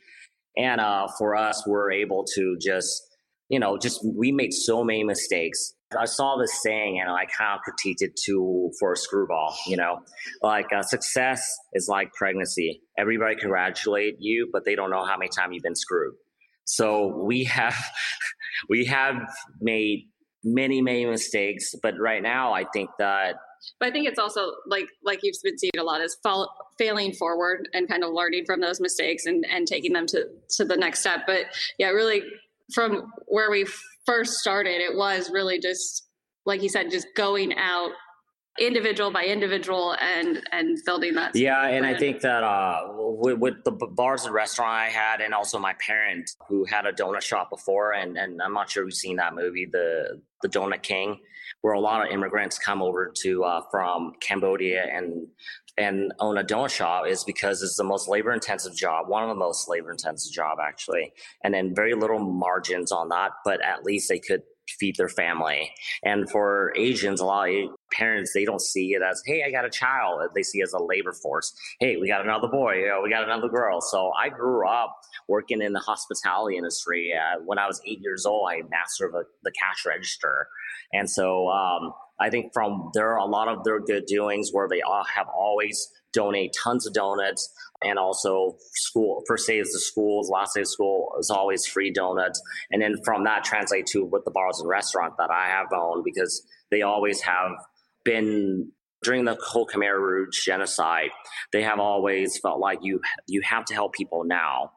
And 0.58 0.80
uh, 0.80 1.08
for 1.18 1.36
us, 1.36 1.66
we're 1.66 1.92
able 1.92 2.24
to 2.36 2.58
just 2.62 3.13
you 3.50 3.60
know, 3.60 3.78
just 3.78 4.00
we 4.04 4.32
made 4.32 4.54
so 4.54 4.84
many 4.84 5.04
mistakes. 5.04 5.74
I 5.98 6.06
saw 6.06 6.38
this 6.38 6.62
saying 6.64 7.00
and 7.00 7.12
I 7.12 7.26
kind 7.26 7.56
of 7.56 7.60
critiqued 7.60 7.98
it 8.00 8.16
to 8.26 8.72
for 8.80 8.94
a 8.94 8.98
screwball, 8.98 9.56
you 9.68 9.78
know, 9.78 10.00
like 10.42 10.68
uh, 10.76 10.82
success 10.82 11.46
is 11.74 11.88
like 11.88 12.12
pregnancy. 12.14 12.82
Everybody 12.98 13.36
congratulate 13.36 14.16
you, 14.20 14.50
but 14.52 14.66
they 14.66 14.76
don't 14.76 14.90
know 14.90 15.06
how 15.06 15.18
many 15.18 15.30
times 15.30 15.54
you've 15.54 15.64
been 15.64 15.76
screwed. 15.76 16.16
So 16.66 17.24
we 17.24 17.44
have, 17.44 17.76
we 18.70 18.86
have 18.86 19.16
made 19.62 20.10
many, 20.44 20.82
many 20.82 21.06
mistakes, 21.06 21.76
but 21.82 21.94
right 22.00 22.24
now 22.24 22.54
I 22.54 22.66
think 22.74 22.90
that 22.98 23.36
but 23.80 23.90
I 23.90 23.92
think 23.92 24.08
it's 24.08 24.20
also 24.20 24.52
like 24.68 24.88
like 25.04 25.20
you've 25.24 25.36
been 25.44 25.58
seeing 25.58 25.72
a 25.78 25.84
lot 25.84 26.02
is 26.02 26.18
fall, 26.22 26.54
failing 26.78 27.14
forward 27.14 27.70
and 27.74 27.88
kind 27.88 28.04
of 28.04 28.12
learning 28.14 28.44
from 28.46 28.62
those 28.62 28.80
mistakes 28.80 29.26
and 29.26 29.46
and 29.50 29.68
taking 29.68 29.94
them 29.94 30.06
to 30.08 30.28
to 30.58 30.66
the 30.66 30.76
next 30.76 31.00
step. 31.00 31.22
But 31.26 31.46
yeah, 31.78 31.90
really 31.90 32.24
from 32.74 33.12
where 33.28 33.52
we 33.52 33.66
first 34.06 34.34
started, 34.34 34.82
it 34.82 34.96
was 34.96 35.30
really 35.32 35.60
just 35.60 36.08
like 36.46 36.62
you 36.62 36.70
said, 36.70 36.92
just 36.92 37.08
going 37.16 37.54
out 37.58 37.92
individual 38.60 39.10
by 39.10 39.24
individual 39.24 39.96
and 40.00 40.42
and 40.52 40.78
building 40.86 41.16
that. 41.16 41.36
Yeah, 41.36 41.68
and 41.68 41.86
I 41.86 41.98
think 41.98 42.22
that 42.22 42.44
uh, 42.44 42.84
with, 42.90 43.40
with, 43.40 43.64
the 43.64 43.72
bars 43.72 44.26
and 44.26 44.34
restaurant 44.34 44.72
I 44.72 44.90
had, 44.90 45.22
and 45.22 45.34
also 45.34 45.58
my 45.58 45.74
parents 45.86 46.36
who 46.48 46.66
had 46.66 46.86
a 46.86 46.92
donut 46.92 47.22
shop 47.22 47.50
before, 47.50 47.94
and 47.94 48.18
and 48.18 48.42
I'm 48.42 48.54
not 48.54 48.70
sure 48.70 48.84
we've 48.86 48.94
seen 48.94 49.16
that 49.18 49.34
movie, 49.34 49.68
the 49.72 50.22
the 50.42 50.50
Donut 50.50 50.84
King, 50.84 51.20
where 51.62 51.74
a 51.74 51.80
lot 51.80 52.06
of 52.06 52.12
immigrants 52.12 52.60
come 52.60 52.82
over 52.82 53.12
to 53.24 53.44
uh, 53.44 53.62
from 53.72 54.14
Cambodia 54.20 54.86
and 54.92 55.28
and 55.78 56.14
own 56.20 56.38
a 56.38 56.44
donut 56.44 56.70
shop 56.70 57.06
is 57.08 57.24
because 57.24 57.62
it's 57.64 57.78
the 57.78 57.84
most 57.84 58.08
labor 58.08 58.32
intensive 58.32 58.76
job, 58.76 59.08
one 59.08 59.24
of 59.24 59.30
the 59.30 59.36
most 59.36 59.68
labor 59.68 59.92
intensive 59.92 60.32
job 60.32 60.58
actually, 60.62 61.12
and 61.44 61.54
then 61.54 61.74
very 61.76 61.94
little 61.94 62.20
margins 62.20 62.92
on 62.92 63.10
that, 63.10 63.32
but 63.44 63.64
at 63.64 63.84
least 63.84 64.10
they 64.10 64.20
could 64.20 64.42
feed 64.80 64.96
their 64.96 65.10
family. 65.10 65.72
And 66.04 66.30
for 66.30 66.74
Asians, 66.78 67.20
a 67.20 67.26
lot 67.26 67.50
of 67.50 67.70
parents 67.92 68.32
they 68.34 68.46
don't 68.46 68.62
see 68.62 68.94
it 68.94 69.02
as, 69.02 69.22
hey, 69.26 69.44
I 69.46 69.52
got 69.52 69.66
a 69.66 69.70
child. 69.70 70.22
They 70.34 70.44
see 70.44 70.60
it 70.60 70.64
as 70.64 70.74
a 70.74 70.82
labor 70.82 71.14
force. 71.14 71.54
Hey, 71.80 71.98
we 71.98 72.08
got 72.08 72.24
another 72.24 72.48
boy. 72.48 72.76
You 72.76 72.88
know, 72.88 73.02
we 73.04 73.10
got 73.10 73.24
another 73.24 73.50
girl. 73.50 73.82
So 73.82 74.12
I 74.12 74.30
grew 74.30 74.68
up 74.68 74.96
working 75.28 75.62
in 75.62 75.74
the 75.74 75.80
hospitality 75.80 76.58
industry. 76.58 77.14
Uh, 77.14 77.42
when 77.46 77.60
I 77.60 77.68
was 77.68 77.82
eight 77.86 78.00
years 78.02 78.26
old, 78.26 78.50
I 78.50 78.62
mastered 78.70 79.14
the, 79.14 79.24
the 79.44 79.52
cash 79.52 79.86
register, 79.86 80.48
and 80.92 81.10
so. 81.10 81.50
Um, 81.50 81.94
I 82.20 82.30
think 82.30 82.54
from 82.54 82.92
there, 82.94 83.16
a 83.16 83.26
lot 83.26 83.48
of 83.48 83.64
their 83.64 83.80
good 83.80 84.06
doings 84.06 84.50
where 84.52 84.68
they 84.70 84.82
all 84.82 85.04
have 85.16 85.28
always 85.28 85.90
donate 86.14 86.56
tons 86.64 86.86
of 86.86 86.94
donuts. 86.94 87.52
And 87.82 88.00
also 88.00 88.56
school 88.74 89.24
first 89.28 89.48
day 89.48 89.60
is 89.60 89.74
the 89.74 89.80
schools 89.80 90.30
last 90.30 90.54
day 90.56 90.62
of 90.62 90.68
school 90.68 91.14
is 91.20 91.30
always 91.30 91.66
free 91.66 91.92
donuts. 91.92 92.42
And 92.72 92.82
then 92.82 92.96
from 93.04 93.26
that 93.26 93.44
translate 93.44 93.88
to 93.88 94.06
with 94.06 94.24
the 94.24 94.32
bars 94.32 94.60
and 94.60 94.70
restaurant 94.70 95.16
that 95.18 95.32
i 95.32 95.48
have 95.48 95.68
owned 95.74 96.04
because 96.06 96.46
they 96.72 96.82
always 96.82 97.22
have 97.22 97.52
been 98.06 98.72
during 99.04 99.26
the 99.26 99.38
whole 99.44 99.68
khmer 99.68 100.00
rouge 100.00 100.46
genocide 100.46 101.10
they 101.52 101.64
have 101.64 101.80
always 101.80 102.38
felt 102.38 102.60
like 102.60 102.80
you 102.82 103.00
you 103.28 103.42
have 103.44 103.66
to 103.66 103.74
help 103.74 103.94
people 103.94 104.24
now. 104.26 104.72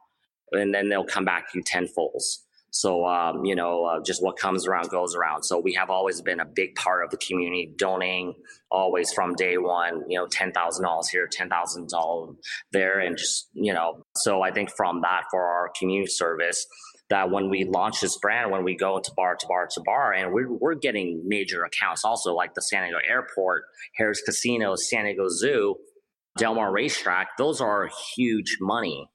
And 0.52 0.72
then 0.72 0.88
they'll 0.88 1.04
come 1.04 1.24
back 1.24 1.50
to 1.50 1.58
you 1.58 1.64
tenfold 1.64 2.22
so, 2.70 3.06
um, 3.06 3.44
you 3.44 3.54
know, 3.54 3.84
uh, 3.84 4.00
just 4.04 4.22
what 4.22 4.36
comes 4.36 4.66
around 4.66 4.90
goes 4.90 5.14
around. 5.14 5.44
So 5.44 5.58
we 5.58 5.74
have 5.74 5.88
always 5.88 6.20
been 6.20 6.40
a 6.40 6.44
big 6.44 6.74
part 6.74 7.04
of 7.04 7.10
the 7.10 7.16
community, 7.16 7.72
donating 7.76 8.34
always 8.70 9.12
from 9.12 9.34
day 9.34 9.56
one, 9.56 10.02
you 10.08 10.18
know, 10.18 10.26
$10,000 10.26 11.08
here, 11.10 11.28
$10,000 11.28 12.36
there. 12.72 13.00
And 13.00 13.16
just, 13.16 13.48
you 13.54 13.72
know, 13.72 14.04
so 14.16 14.42
I 14.42 14.50
think 14.50 14.70
from 14.76 15.00
that 15.02 15.22
for 15.30 15.42
our 15.42 15.70
community 15.78 16.10
service, 16.10 16.66
that 17.08 17.30
when 17.30 17.48
we 17.48 17.64
launch 17.64 18.00
this 18.00 18.18
brand, 18.18 18.50
when 18.50 18.64
we 18.64 18.76
go 18.76 18.98
to 18.98 19.12
bar 19.16 19.36
to 19.36 19.46
bar 19.46 19.68
to 19.70 19.80
bar, 19.84 20.12
and 20.12 20.32
we're, 20.32 20.52
we're 20.52 20.74
getting 20.74 21.22
major 21.24 21.64
accounts 21.64 22.04
also 22.04 22.34
like 22.34 22.54
the 22.54 22.62
San 22.62 22.82
Diego 22.82 22.98
Airport, 23.08 23.64
Harrah's 23.98 24.20
Casino, 24.22 24.74
San 24.74 25.04
Diego 25.04 25.28
Zoo, 25.28 25.76
Del 26.36 26.54
Mar 26.54 26.72
Racetrack, 26.72 27.28
those 27.38 27.60
are 27.60 27.88
huge 28.14 28.58
money. 28.60 29.08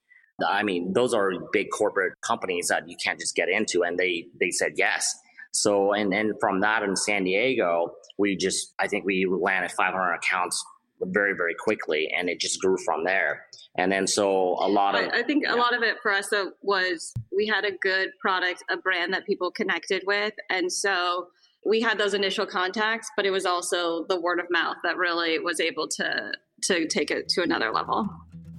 I 0.48 0.64
mean, 0.64 0.94
those 0.94 1.14
are 1.14 1.32
big 1.52 1.68
corporate 1.72 2.14
companies 2.22 2.68
that 2.68 2.90
you 2.90 2.96
can't 3.04 3.20
just 3.20 3.36
get 3.36 3.50
into, 3.50 3.84
and 3.84 3.98
they 3.98 4.28
they 4.40 4.52
said 4.52 4.74
yes. 4.76 5.14
So, 5.52 5.94
and 5.94 6.14
and 6.14 6.34
from 6.40 6.62
that 6.62 6.84
in 6.84 6.96
San 6.96 7.24
Diego, 7.24 7.94
we 8.18 8.36
just 8.36 8.74
I 8.80 8.88
think 8.88 9.06
we 9.06 9.26
landed 9.26 9.72
500 9.72 10.14
accounts 10.14 10.64
very 11.02 11.34
very 11.36 11.56
quickly, 11.56 12.12
and 12.16 12.30
it 12.30 12.40
just 12.40 12.62
grew 12.62 12.78
from 12.78 13.04
there. 13.04 13.46
And 13.76 13.92
then 13.92 14.06
so 14.08 14.58
a 14.60 14.68
lot 14.68 14.96
of 14.96 15.10
I 15.14 15.24
think 15.24 15.44
yeah. 15.44 15.56
a 15.56 15.58
lot 15.58 15.76
of 15.76 15.84
it 15.84 15.98
for 16.02 16.12
us 16.12 16.30
though 16.30 16.52
was 16.62 17.14
we 17.36 17.48
had 17.48 17.66
a 17.66 17.72
good 17.72 18.10
product, 18.20 18.64
a 18.70 18.78
brand 18.78 19.14
that 19.14 19.26
people 19.26 19.52
connected 19.52 20.04
with, 20.06 20.34
and 20.50 20.72
so 20.72 21.28
we 21.66 21.82
had 21.82 21.98
those 21.98 22.14
initial 22.14 22.46
contacts, 22.46 23.10
but 23.16 23.26
it 23.26 23.32
was 23.32 23.46
also 23.46 24.06
the 24.10 24.20
word 24.20 24.40
of 24.40 24.48
mouth 24.50 24.78
that 24.84 24.98
really 24.98 25.40
was 25.40 25.60
able 25.60 25.88
to 25.88 26.34
to 26.64 26.88
take 26.88 27.12
it 27.12 27.28
to 27.30 27.42
another 27.42 27.72
level. 27.72 28.10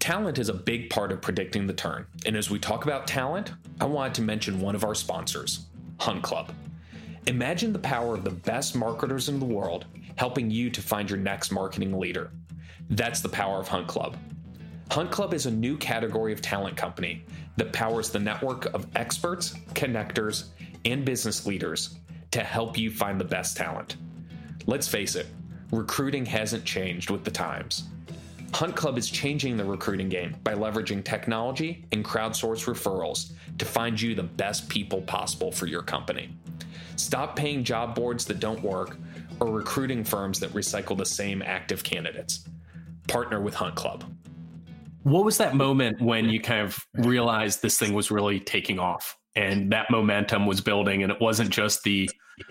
Talent 0.02 0.40
is 0.40 0.48
a 0.48 0.52
big 0.52 0.90
part 0.90 1.12
of 1.12 1.22
predicting 1.22 1.68
the 1.68 1.72
turn. 1.72 2.06
And 2.26 2.36
as 2.36 2.50
we 2.50 2.58
talk 2.58 2.82
about 2.82 3.06
talent, 3.06 3.52
I 3.80 3.84
wanted 3.84 4.14
to 4.14 4.22
mention 4.22 4.60
one 4.60 4.74
of 4.74 4.82
our 4.82 4.96
sponsors, 4.96 5.66
Hunt 6.00 6.24
Club. 6.24 6.52
Imagine 7.28 7.72
the 7.72 7.78
power 7.78 8.14
of 8.14 8.24
the 8.24 8.30
best 8.30 8.74
marketers 8.74 9.28
in 9.28 9.38
the 9.38 9.46
world 9.46 9.86
helping 10.16 10.50
you 10.50 10.70
to 10.70 10.82
find 10.82 11.08
your 11.08 11.20
next 11.20 11.52
marketing 11.52 12.00
leader. 12.00 12.32
That's 12.90 13.20
the 13.20 13.28
power 13.28 13.60
of 13.60 13.68
Hunt 13.68 13.86
Club. 13.86 14.16
Hunt 14.90 15.12
Club 15.12 15.32
is 15.34 15.46
a 15.46 15.52
new 15.52 15.76
category 15.76 16.32
of 16.32 16.42
talent 16.42 16.76
company 16.76 17.24
that 17.56 17.72
powers 17.72 18.10
the 18.10 18.18
network 18.18 18.74
of 18.74 18.88
experts, 18.96 19.54
connectors, 19.74 20.48
and 20.84 21.04
business 21.04 21.46
leaders 21.46 22.00
to 22.32 22.40
help 22.40 22.76
you 22.76 22.90
find 22.90 23.20
the 23.20 23.24
best 23.24 23.56
talent. 23.56 23.94
Let's 24.66 24.88
face 24.88 25.14
it, 25.14 25.28
recruiting 25.70 26.26
hasn't 26.26 26.64
changed 26.64 27.08
with 27.08 27.22
the 27.22 27.30
times. 27.30 27.84
Hunt 28.54 28.76
Club 28.76 28.98
is 28.98 29.08
changing 29.08 29.56
the 29.56 29.64
recruiting 29.64 30.08
game 30.08 30.36
by 30.44 30.54
leveraging 30.54 31.04
technology 31.04 31.86
and 31.92 32.04
crowdsource 32.04 32.66
referrals 32.66 33.32
to 33.58 33.64
find 33.64 34.00
you 34.00 34.14
the 34.14 34.22
best 34.22 34.68
people 34.68 35.00
possible 35.02 35.50
for 35.50 35.66
your 35.66 35.82
company. 35.82 36.28
Stop 36.96 37.34
paying 37.34 37.64
job 37.64 37.94
boards 37.94 38.26
that 38.26 38.40
don't 38.40 38.62
work 38.62 38.98
or 39.40 39.48
recruiting 39.48 40.04
firms 40.04 40.38
that 40.40 40.50
recycle 40.50 40.96
the 40.96 41.06
same 41.06 41.42
active 41.42 41.82
candidates. 41.82 42.44
Partner 43.08 43.40
with 43.40 43.54
Hunt 43.54 43.74
Club. 43.74 44.04
What 45.02 45.24
was 45.24 45.38
that 45.38 45.56
moment 45.56 46.00
when 46.00 46.28
you 46.28 46.40
kind 46.40 46.60
of 46.60 46.78
realized 46.94 47.62
this 47.62 47.78
thing 47.78 47.92
was 47.94 48.10
really 48.10 48.38
taking 48.38 48.78
off 48.78 49.16
and 49.34 49.72
that 49.72 49.90
momentum 49.90 50.46
was 50.46 50.60
building 50.60 51.02
and 51.02 51.10
it 51.10 51.20
wasn't 51.20 51.50
just 51.50 51.82
the 51.82 52.08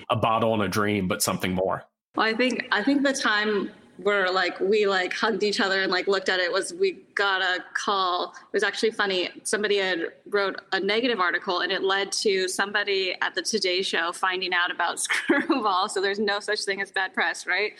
a 0.10 0.16
bottle 0.16 0.54
and 0.54 0.64
a 0.64 0.68
dream 0.68 1.08
but 1.08 1.22
something 1.22 1.54
more? 1.54 1.84
Well, 2.16 2.26
I 2.26 2.34
think 2.34 2.68
I 2.72 2.84
think 2.84 3.04
the 3.04 3.14
time 3.14 3.72
where 4.04 4.32
like 4.32 4.60
we 4.60 4.88
like 4.88 5.14
hugged 5.14 5.44
each 5.44 5.60
other 5.60 5.82
and 5.82 5.92
like 5.92 6.08
looked 6.08 6.30
at 6.30 6.40
it 6.40 6.52
was 6.52 6.74
we 6.74 6.98
got 7.16 7.42
a 7.42 7.64
call. 7.74 8.34
It 8.36 8.54
was 8.54 8.64
actually 8.64 8.92
funny. 8.92 9.30
Somebody 9.44 9.78
had 9.78 10.14
wrote 10.30 10.60
a 10.72 10.80
negative 10.80 11.20
article 11.20 11.60
and 11.60 11.72
it 11.72 11.84
led 11.84 12.12
to 12.14 12.48
somebody 12.48 13.16
at 13.22 13.36
the 13.36 13.42
Today 13.42 13.82
Show 13.82 14.12
finding 14.12 14.54
out 14.54 14.72
about 14.72 15.00
Screwball. 15.00 15.90
So 15.90 16.02
there's 16.02 16.20
no 16.20 16.40
such 16.40 16.62
thing 16.62 16.82
as 16.82 16.92
bad 16.92 17.14
press, 17.14 17.46
right? 17.46 17.74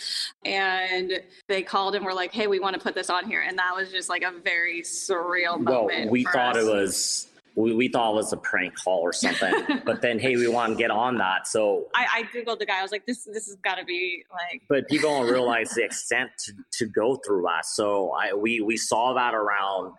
And 0.46 1.22
they 1.48 1.62
called 1.62 1.96
and 1.96 2.06
were 2.06 2.14
like, 2.14 2.34
"Hey, 2.34 2.48
we 2.48 2.60
want 2.60 2.76
to 2.76 2.80
put 2.82 2.96
this 2.96 3.10
on 3.10 3.26
here," 3.26 3.42
and 3.42 3.58
that 3.58 3.76
was 3.76 3.90
just 3.92 4.10
like 4.10 4.24
a 4.24 4.32
very 4.32 4.82
surreal 4.82 5.60
moment. 5.60 6.06
Well, 6.06 6.10
we 6.10 6.24
thought 6.24 6.58
us. 6.58 6.64
it 6.64 6.72
was 6.72 7.28
we, 7.56 7.74
we 7.74 7.88
thought 7.88 8.12
it 8.12 8.16
was 8.16 8.34
a 8.34 8.38
prank 8.38 8.74
call 8.76 9.00
or 9.00 9.14
something. 9.14 9.54
but 9.86 10.02
then, 10.02 10.20
hey, 10.20 10.36
we 10.36 10.48
want 10.48 10.74
to 10.74 10.78
get 10.78 10.92
on 10.92 11.18
that. 11.18 11.48
So 11.48 11.88
I, 11.96 12.08
I 12.14 12.24
googled 12.24 12.60
the 12.60 12.66
guy. 12.66 12.80
I 12.80 12.82
was 12.82 12.92
like, 12.92 13.06
this 13.06 13.26
this 13.26 13.48
has 13.48 13.56
got 13.64 13.76
to 13.76 13.86
be 13.86 14.24
like. 14.32 14.64
But 14.70 14.88
people 14.88 15.10
don't 15.10 15.30
realize 15.30 15.72
the 15.72 15.84
extent 15.84 16.32
to, 16.46 16.54
to 16.80 16.86
go 16.88 17.20
through 17.26 17.44
that. 17.44 17.66
So 17.66 18.12
I 18.12 18.34
we 18.34 18.62
we 18.62 18.78
saw 18.78 19.14
that 19.14 19.34
around 19.34 19.94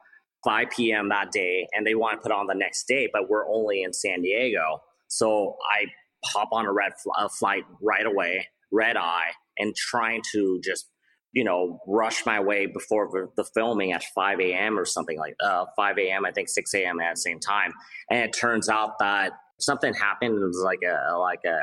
5 0.44 0.70
p.m. 0.70 1.08
that 1.10 1.30
day, 1.30 1.68
and 1.72 1.86
they 1.86 1.94
want 1.94 2.18
to 2.18 2.22
put 2.22 2.32
on 2.32 2.46
the 2.46 2.54
next 2.54 2.88
day, 2.88 3.08
but 3.12 3.28
we're 3.28 3.48
only 3.48 3.82
in 3.82 3.92
San 3.92 4.22
Diego. 4.22 4.82
So 5.08 5.56
I 5.70 5.86
hop 6.24 6.48
on 6.52 6.66
a 6.66 6.72
red 6.72 6.92
fl- 6.98 7.10
a 7.18 7.28
flight 7.28 7.64
right 7.80 8.06
away, 8.06 8.48
red 8.70 8.96
eye, 8.96 9.30
and 9.58 9.74
trying 9.76 10.22
to 10.32 10.60
just 10.64 10.88
you 11.32 11.44
know, 11.44 11.80
rush 11.86 12.26
my 12.26 12.40
way 12.40 12.66
before 12.66 13.30
the 13.36 13.44
filming 13.54 13.92
at 13.92 14.04
5 14.14 14.40
a.m. 14.40 14.78
or 14.78 14.84
something 14.84 15.18
like 15.18 15.34
uh, 15.42 15.66
5 15.76 15.98
a.m. 15.98 16.24
I 16.24 16.32
think 16.32 16.48
6 16.48 16.74
a.m. 16.74 17.00
at 17.00 17.14
the 17.14 17.20
same 17.20 17.40
time. 17.40 17.72
And 18.10 18.20
it 18.20 18.32
turns 18.32 18.68
out 18.68 18.98
that 19.00 19.32
something 19.58 19.94
happened. 19.94 20.34
It 20.34 20.46
was 20.46 20.62
like 20.64 20.80
a 20.82 21.16
like 21.18 21.44
a 21.44 21.58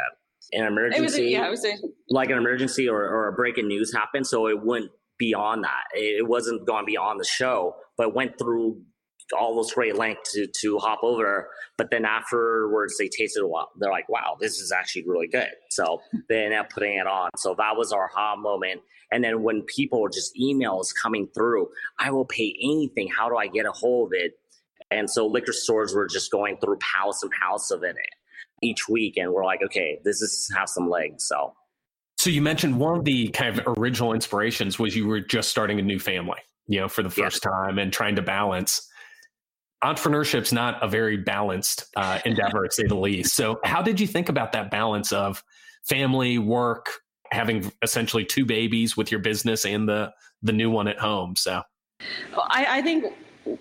an 0.52 0.66
emergency. 0.66 1.00
It 1.00 1.04
was 1.04 1.16
a, 1.16 1.24
yeah, 1.24 1.48
it 1.48 1.52
was 1.52 1.66
a, 1.66 1.74
like 2.10 2.30
an 2.30 2.38
emergency 2.38 2.90
or, 2.90 3.02
or 3.02 3.28
a 3.28 3.34
breaking 3.34 3.68
news 3.68 3.94
happened. 3.94 4.26
So 4.26 4.48
it 4.48 4.64
went 4.64 4.90
beyond 5.20 5.64
that. 5.64 5.84
It 5.94 6.28
wasn't 6.28 6.66
going 6.66 6.86
beyond 6.86 7.20
the 7.20 7.26
show, 7.26 7.76
but 7.98 8.16
went 8.16 8.40
through 8.40 8.82
all 9.38 9.56
those 9.56 9.72
great 9.72 9.96
lengths 9.96 10.34
to, 10.34 10.48
to 10.62 10.78
hop 10.80 11.00
over. 11.04 11.50
But 11.78 11.92
then 11.92 12.06
afterwards, 12.06 12.96
they 12.98 13.08
tasted 13.08 13.42
a 13.42 13.48
while. 13.48 13.70
They're 13.78 13.92
like, 13.92 14.10
wow, 14.10 14.38
this 14.40 14.60
is 14.60 14.72
actually 14.72 15.06
really 15.08 15.28
good. 15.28 15.50
So 15.70 16.02
hmm. 16.12 16.20
they 16.28 16.44
ended 16.44 16.60
up 16.60 16.70
putting 16.70 16.98
it 16.98 17.08
on. 17.08 17.30
So 17.38 17.56
that 17.58 17.78
was 17.78 17.92
our 17.92 18.10
aha 18.16 18.36
moment. 18.36 18.82
And 19.12 19.24
then 19.24 19.42
when 19.42 19.64
people 19.64 20.08
just 20.08 20.36
emails 20.36 20.94
coming 21.02 21.28
through, 21.34 21.70
I 21.98 22.12
will 22.12 22.26
pay 22.26 22.56
anything. 22.62 23.10
How 23.16 23.30
do 23.30 23.38
I 23.38 23.48
get 23.48 23.66
a 23.66 23.72
hold 23.72 24.14
of 24.14 24.20
it? 24.20 24.34
And 24.92 25.10
so 25.10 25.28
liquor 25.28 25.54
stores 25.54 25.94
were 25.94 26.08
just 26.08 26.32
going 26.32 26.58
through 26.58 26.78
house 26.82 27.24
and 27.24 27.32
house 27.34 27.72
of 27.72 27.84
it 27.84 27.96
each 28.62 28.88
week. 28.88 29.18
And 29.18 29.32
we're 29.32 29.46
like, 29.46 29.62
okay, 29.64 30.00
this 30.04 30.22
is 30.22 30.52
have 30.56 30.70
some 30.70 30.90
legs. 30.90 31.28
So 31.28 31.54
so 32.20 32.30
you 32.30 32.42
mentioned 32.42 32.78
one 32.78 32.98
of 32.98 33.06
the 33.06 33.30
kind 33.30 33.58
of 33.58 33.78
original 33.78 34.12
inspirations 34.12 34.78
was 34.78 34.94
you 34.94 35.08
were 35.08 35.22
just 35.22 35.48
starting 35.48 35.80
a 35.80 35.82
new 35.82 36.00
family, 36.00 36.40
you 36.68 36.82
know, 36.82 36.90
for 36.90 37.02
the 37.02 37.10
first 37.10 37.46
yeah. 37.46 37.50
time 37.50 37.80
and 37.80 37.94
trying 37.94 38.18
to 38.18 38.22
balance 38.22 38.89
entrepreneurship's 39.84 40.52
not 40.52 40.82
a 40.84 40.88
very 40.88 41.18
balanced 41.18 41.86
uh, 41.96 42.20
endeavor, 42.26 42.68
to 42.68 42.72
say 42.74 42.88
the 42.88 42.96
least. 42.96 43.36
So, 43.36 43.60
how 43.64 43.82
did 43.82 44.00
you 44.00 44.08
think 44.08 44.30
about 44.30 44.52
that 44.54 44.72
balance 44.72 45.12
of 45.12 45.44
family, 45.88 46.38
work, 46.38 46.90
having 47.32 47.72
essentially 47.82 48.26
two 48.26 48.46
babies 48.46 48.98
with 48.98 49.12
your 49.12 49.20
business 49.20 49.66
and 49.66 49.88
the 49.88 50.12
the 50.42 50.54
new 50.54 50.70
one 50.70 50.88
at 50.88 51.00
home? 51.00 51.36
So, 51.36 51.62
well, 52.32 52.48
I, 52.50 52.80
I 52.80 52.82
think 52.82 53.14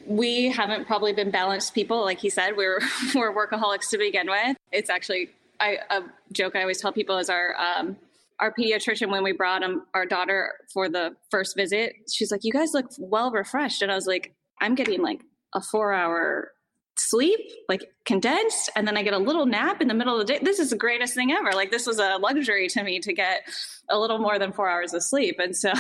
we 0.07 0.49
haven't 0.49 0.87
probably 0.87 1.13
been 1.13 1.31
balanced 1.31 1.75
people. 1.75 2.03
Like 2.05 2.19
he 2.19 2.31
said, 2.31 2.57
we're 2.57 2.81
we're 3.15 3.35
workaholics 3.35 3.91
to 3.91 3.99
begin 3.99 4.29
with. 4.29 4.57
It's 4.73 4.91
actually 4.91 5.31
I, 5.61 5.79
a 5.91 6.03
joke 6.33 6.57
I 6.57 6.63
always 6.63 6.81
tell 6.81 6.93
people 6.93 7.19
is 7.19 7.31
our 7.31 7.57
um, 7.59 7.97
our 8.41 8.53
pediatrician 8.53 9.11
when 9.11 9.25
we 9.25 9.33
brought 9.33 9.63
him 9.63 9.83
our 9.95 10.07
daughter 10.07 10.55
for 10.73 10.89
the 10.89 11.17
first 11.31 11.57
visit. 11.57 11.95
She's 12.13 12.31
like, 12.31 12.41
"You 12.45 12.53
guys 12.53 12.75
look 12.75 12.91
well 12.99 13.31
refreshed," 13.31 13.83
and 13.83 13.91
I 13.91 13.95
was 13.95 14.07
like, 14.07 14.35
"I'm 14.61 14.75
getting 14.75 15.03
like 15.03 15.21
a 15.55 15.61
four 15.61 15.93
hour 15.93 16.53
sleep, 16.97 17.41
like 17.69 17.91
condensed, 18.05 18.71
and 18.75 18.87
then 18.87 18.97
I 18.97 19.03
get 19.03 19.15
a 19.15 19.19
little 19.19 19.47
nap 19.47 19.81
in 19.81 19.89
the 19.89 19.95
middle 19.95 20.21
of 20.21 20.27
the 20.27 20.33
day. 20.33 20.41
This 20.43 20.59
is 20.59 20.71
the 20.71 20.77
greatest 20.77 21.15
thing 21.15 21.33
ever. 21.33 21.53
Like 21.53 21.71
this 21.71 21.87
was 21.87 21.99
a 21.99 22.17
luxury 22.17 22.69
to 22.69 22.83
me 22.83 22.99
to 23.01 23.13
get 23.13 23.43
a 23.89 23.99
little 23.99 24.19
more 24.19 24.39
than 24.39 24.53
four 24.53 24.69
hours 24.69 24.95
of 24.95 25.03
sleep. 25.03 25.37
And 25.39 25.57
so, 25.57 25.73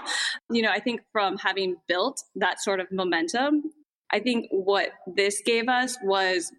you 0.50 0.62
know, 0.62 0.70
I 0.70 0.80
think 0.80 1.00
from 1.12 1.38
having 1.38 1.76
built 1.88 2.22
that 2.36 2.60
sort 2.60 2.80
of 2.80 2.90
momentum, 2.92 3.64
I 4.12 4.20
think 4.20 4.48
what 4.50 4.90
this 5.06 5.42
gave 5.44 5.68
us 5.68 5.96
was 6.02 6.52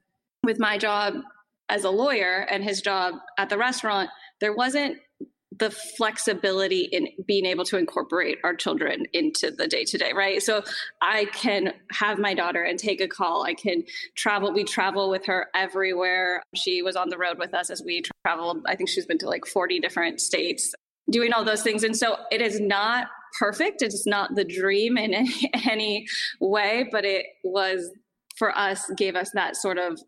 with 0.44 0.60
my 0.60 0.78
job 0.78 1.16
as 1.70 1.84
a 1.84 1.90
lawyer 1.90 2.48
and 2.50 2.64
his 2.64 2.82
job 2.82 3.16
at 3.38 3.50
the 3.50 3.58
restaurant, 3.58 4.10
there 4.40 4.54
wasn't 4.54 4.98
the 5.60 5.72
flexibility 5.72 6.82
in 6.82 7.08
being 7.26 7.46
able 7.46 7.66
to 7.66 7.78
incorporate 7.78 8.38
our 8.44 8.56
children 8.56 9.06
into 9.14 9.52
the 9.52 9.68
day 9.68 9.84
to 9.86 9.98
day, 9.98 10.12
right? 10.14 10.42
So 10.42 10.64
I 11.02 11.26
can 11.26 11.74
have 11.92 12.20
my 12.20 12.34
daughter 12.34 12.64
and 12.64 12.78
take 12.78 13.02
a 13.02 13.08
call. 13.08 13.44
I 13.44 13.54
can 13.54 13.84
travel. 14.16 14.54
We 14.54 14.64
travel 14.64 15.10
with 15.10 15.26
her 15.26 15.48
everywhere. 15.56 16.44
She 16.56 16.82
was 16.82 16.96
on 16.96 17.10
the 17.10 17.18
road 17.18 17.38
with 17.40 17.54
us 17.54 17.70
as 17.70 17.82
we 17.84 18.04
traveled. 18.26 18.64
I 18.68 18.76
think 18.76 18.90
she's 18.90 19.06
been 19.06 19.18
to 19.20 19.28
like 19.28 19.46
40 19.46 19.80
different 19.80 20.22
states 20.22 20.74
doing 21.10 21.34
all 21.34 21.46
those 21.46 21.64
things. 21.64 21.84
And 21.84 21.96
so 21.96 22.18
it 22.32 22.42
is 22.42 22.60
not 22.60 23.08
perfect. 23.40 23.82
It's 23.82 24.06
not 24.06 24.36
the 24.36 24.44
dream 24.44 24.98
in 24.98 25.14
any, 25.14 25.52
any 25.70 26.08
way, 26.40 26.88
but 26.92 27.06
it 27.06 27.26
was 27.44 27.92
for 28.38 28.56
us, 28.58 28.90
gave 28.98 29.16
us 29.16 29.32
that 29.32 29.56
sort 29.56 29.78
of 29.78 30.00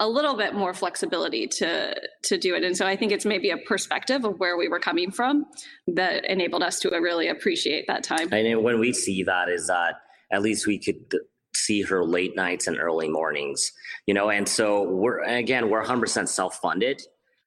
a 0.00 0.08
little 0.08 0.36
bit 0.36 0.54
more 0.54 0.74
flexibility 0.74 1.46
to 1.46 1.94
to 2.24 2.38
do 2.38 2.54
it. 2.54 2.64
And 2.64 2.76
so 2.76 2.86
i 2.86 2.96
think 2.96 3.12
it's 3.12 3.24
maybe 3.24 3.50
a 3.50 3.58
perspective 3.58 4.24
of 4.24 4.38
where 4.38 4.56
we 4.56 4.68
were 4.68 4.80
coming 4.80 5.10
from 5.10 5.46
that 5.86 6.24
enabled 6.24 6.62
us 6.62 6.80
to 6.80 6.88
really 6.90 7.28
appreciate 7.28 7.86
that 7.86 8.02
time. 8.02 8.32
And 8.32 8.62
when 8.62 8.80
we 8.80 8.92
see 8.92 9.22
that 9.24 9.48
is 9.48 9.68
that 9.68 9.96
at 10.32 10.42
least 10.42 10.66
we 10.66 10.78
could 10.78 11.14
see 11.54 11.82
her 11.82 12.04
late 12.04 12.34
nights 12.34 12.66
and 12.66 12.78
early 12.78 13.08
mornings 13.08 13.70
you 14.06 14.14
know 14.14 14.28
and 14.28 14.48
so 14.48 14.82
we're 14.82 15.22
again 15.22 15.70
we're 15.70 15.84
100% 15.84 16.28
self-funded. 16.28 17.02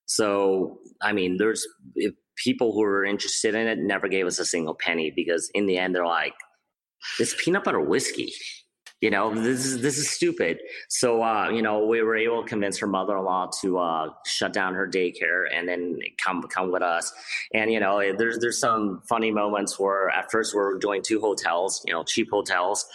So 0.06 0.80
i 1.02 1.12
mean 1.12 1.38
there's 1.38 1.68
people 2.38 2.72
who 2.72 2.84
are 2.84 3.04
interested 3.04 3.56
in 3.56 3.68
it 3.68 3.80
never 3.80 4.08
gave 4.08 4.26
us 4.26 4.40
a 4.40 4.46
single 4.46 4.76
penny 4.76 5.12
because 5.14 5.50
in 5.54 5.66
the 5.66 5.78
end 5.78 5.94
they're 5.94 6.06
like 6.06 6.36
this 7.20 7.36
peanut 7.38 7.64
butter 7.64 7.82
whiskey 7.82 8.32
you 9.02 9.10
know 9.12 9.34
this 9.34 9.66
is 9.66 9.82
this 9.82 9.98
is 9.98 10.10
stupid. 10.10 10.60
So 10.90 11.24
uh, 11.24 11.50
you 11.50 11.62
know 11.62 11.86
we 11.86 12.02
were 12.02 12.16
able 12.16 12.42
to 12.44 12.48
convince 12.48 12.78
her 12.80 12.88
mother-in-law 12.88 13.52
to 13.62 13.78
uh, 13.78 14.10
shut 14.26 14.54
down 14.54 14.74
her 14.74 14.88
daycare 14.88 15.46
and 15.54 15.68
then 15.68 16.00
come 16.24 16.42
come 16.44 16.72
with 16.72 16.82
us. 16.82 17.14
And 17.54 17.72
you 17.72 17.80
know 17.80 18.00
there's 18.18 18.40
there's 18.40 18.60
some 18.60 19.02
funny 19.08 19.32
moments 19.32 19.80
where 19.80 20.10
at 20.10 20.32
first 20.32 20.56
we're 20.56 20.78
doing 20.80 21.02
two 21.04 21.20
hotels 21.20 21.84
you 21.86 21.94
know 21.94 22.04
cheap 22.04 22.30
hotels 22.32 22.86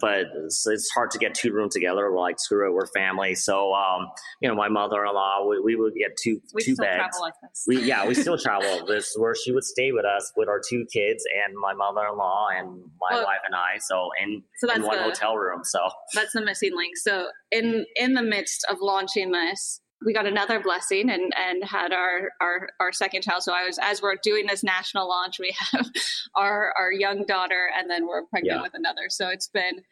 but 0.00 0.26
it's, 0.44 0.66
it's 0.66 0.88
hard 0.94 1.10
to 1.10 1.18
get 1.18 1.34
two 1.34 1.52
rooms 1.52 1.74
together 1.74 2.10
we're 2.10 2.18
like 2.20 2.38
screw 2.38 2.68
it 2.70 2.72
we're 2.74 2.86
family. 2.86 3.34
So 3.34 3.72
um, 3.74 4.08
you 4.40 4.48
know 4.48 4.54
my 4.54 4.68
mother-in-law 4.68 5.46
we, 5.48 5.60
we 5.60 5.76
would 5.76 5.94
get 5.94 6.16
two 6.22 6.40
we 6.54 6.62
two 6.62 6.76
beds. 6.76 7.18
like 7.20 7.34
we 7.66 7.82
yeah 7.82 8.06
we 8.06 8.14
still 8.14 8.38
travel. 8.46 8.86
This 8.86 9.14
where 9.18 9.34
she 9.34 9.52
would 9.52 9.64
stay 9.64 9.92
with 9.92 10.04
us 10.04 10.32
with 10.36 10.48
our 10.48 10.60
two 10.68 10.86
kids 10.92 11.24
and 11.44 11.54
my 11.60 11.74
mother-in-law 11.74 12.48
and 12.56 12.68
my 13.00 13.16
Well, 13.16 13.24
wife 13.24 13.40
and 13.44 13.54
i 13.54 13.78
so 13.78 14.10
in, 14.22 14.42
so 14.58 14.72
in 14.72 14.82
one 14.82 14.96
the- 14.98 15.02
hotel 15.04 15.36
room 15.36 15.62
so. 15.64 15.80
That's 16.14 16.32
the 16.32 16.42
missing 16.44 16.76
link. 16.76 16.96
So 16.96 17.26
in 17.50 17.84
in 17.96 18.14
the 18.14 18.22
midst 18.22 18.64
of 18.70 18.78
launching 18.80 19.32
this, 19.32 19.80
we 20.04 20.12
got 20.14 20.26
another 20.26 20.60
blessing 20.60 21.10
and 21.10 21.32
and 21.36 21.62
had 21.64 21.92
our 21.92 22.30
our 22.40 22.68
our 22.80 22.92
second 22.92 23.22
child. 23.22 23.42
So 23.42 23.52
I 23.52 23.64
was 23.64 23.78
as 23.82 24.00
we're 24.02 24.16
doing 24.22 24.46
this 24.46 24.62
national 24.62 25.08
launch, 25.08 25.38
we 25.38 25.54
have 25.72 25.86
our 26.34 26.72
our 26.78 26.92
young 26.92 27.24
daughter, 27.26 27.68
and 27.76 27.88
then 27.90 28.06
we're 28.06 28.24
pregnant 28.26 28.58
Yeah. 28.58 28.62
with 28.62 28.72
another. 28.74 29.08
So 29.08 29.28
it's 29.28 29.48
been 29.48 29.82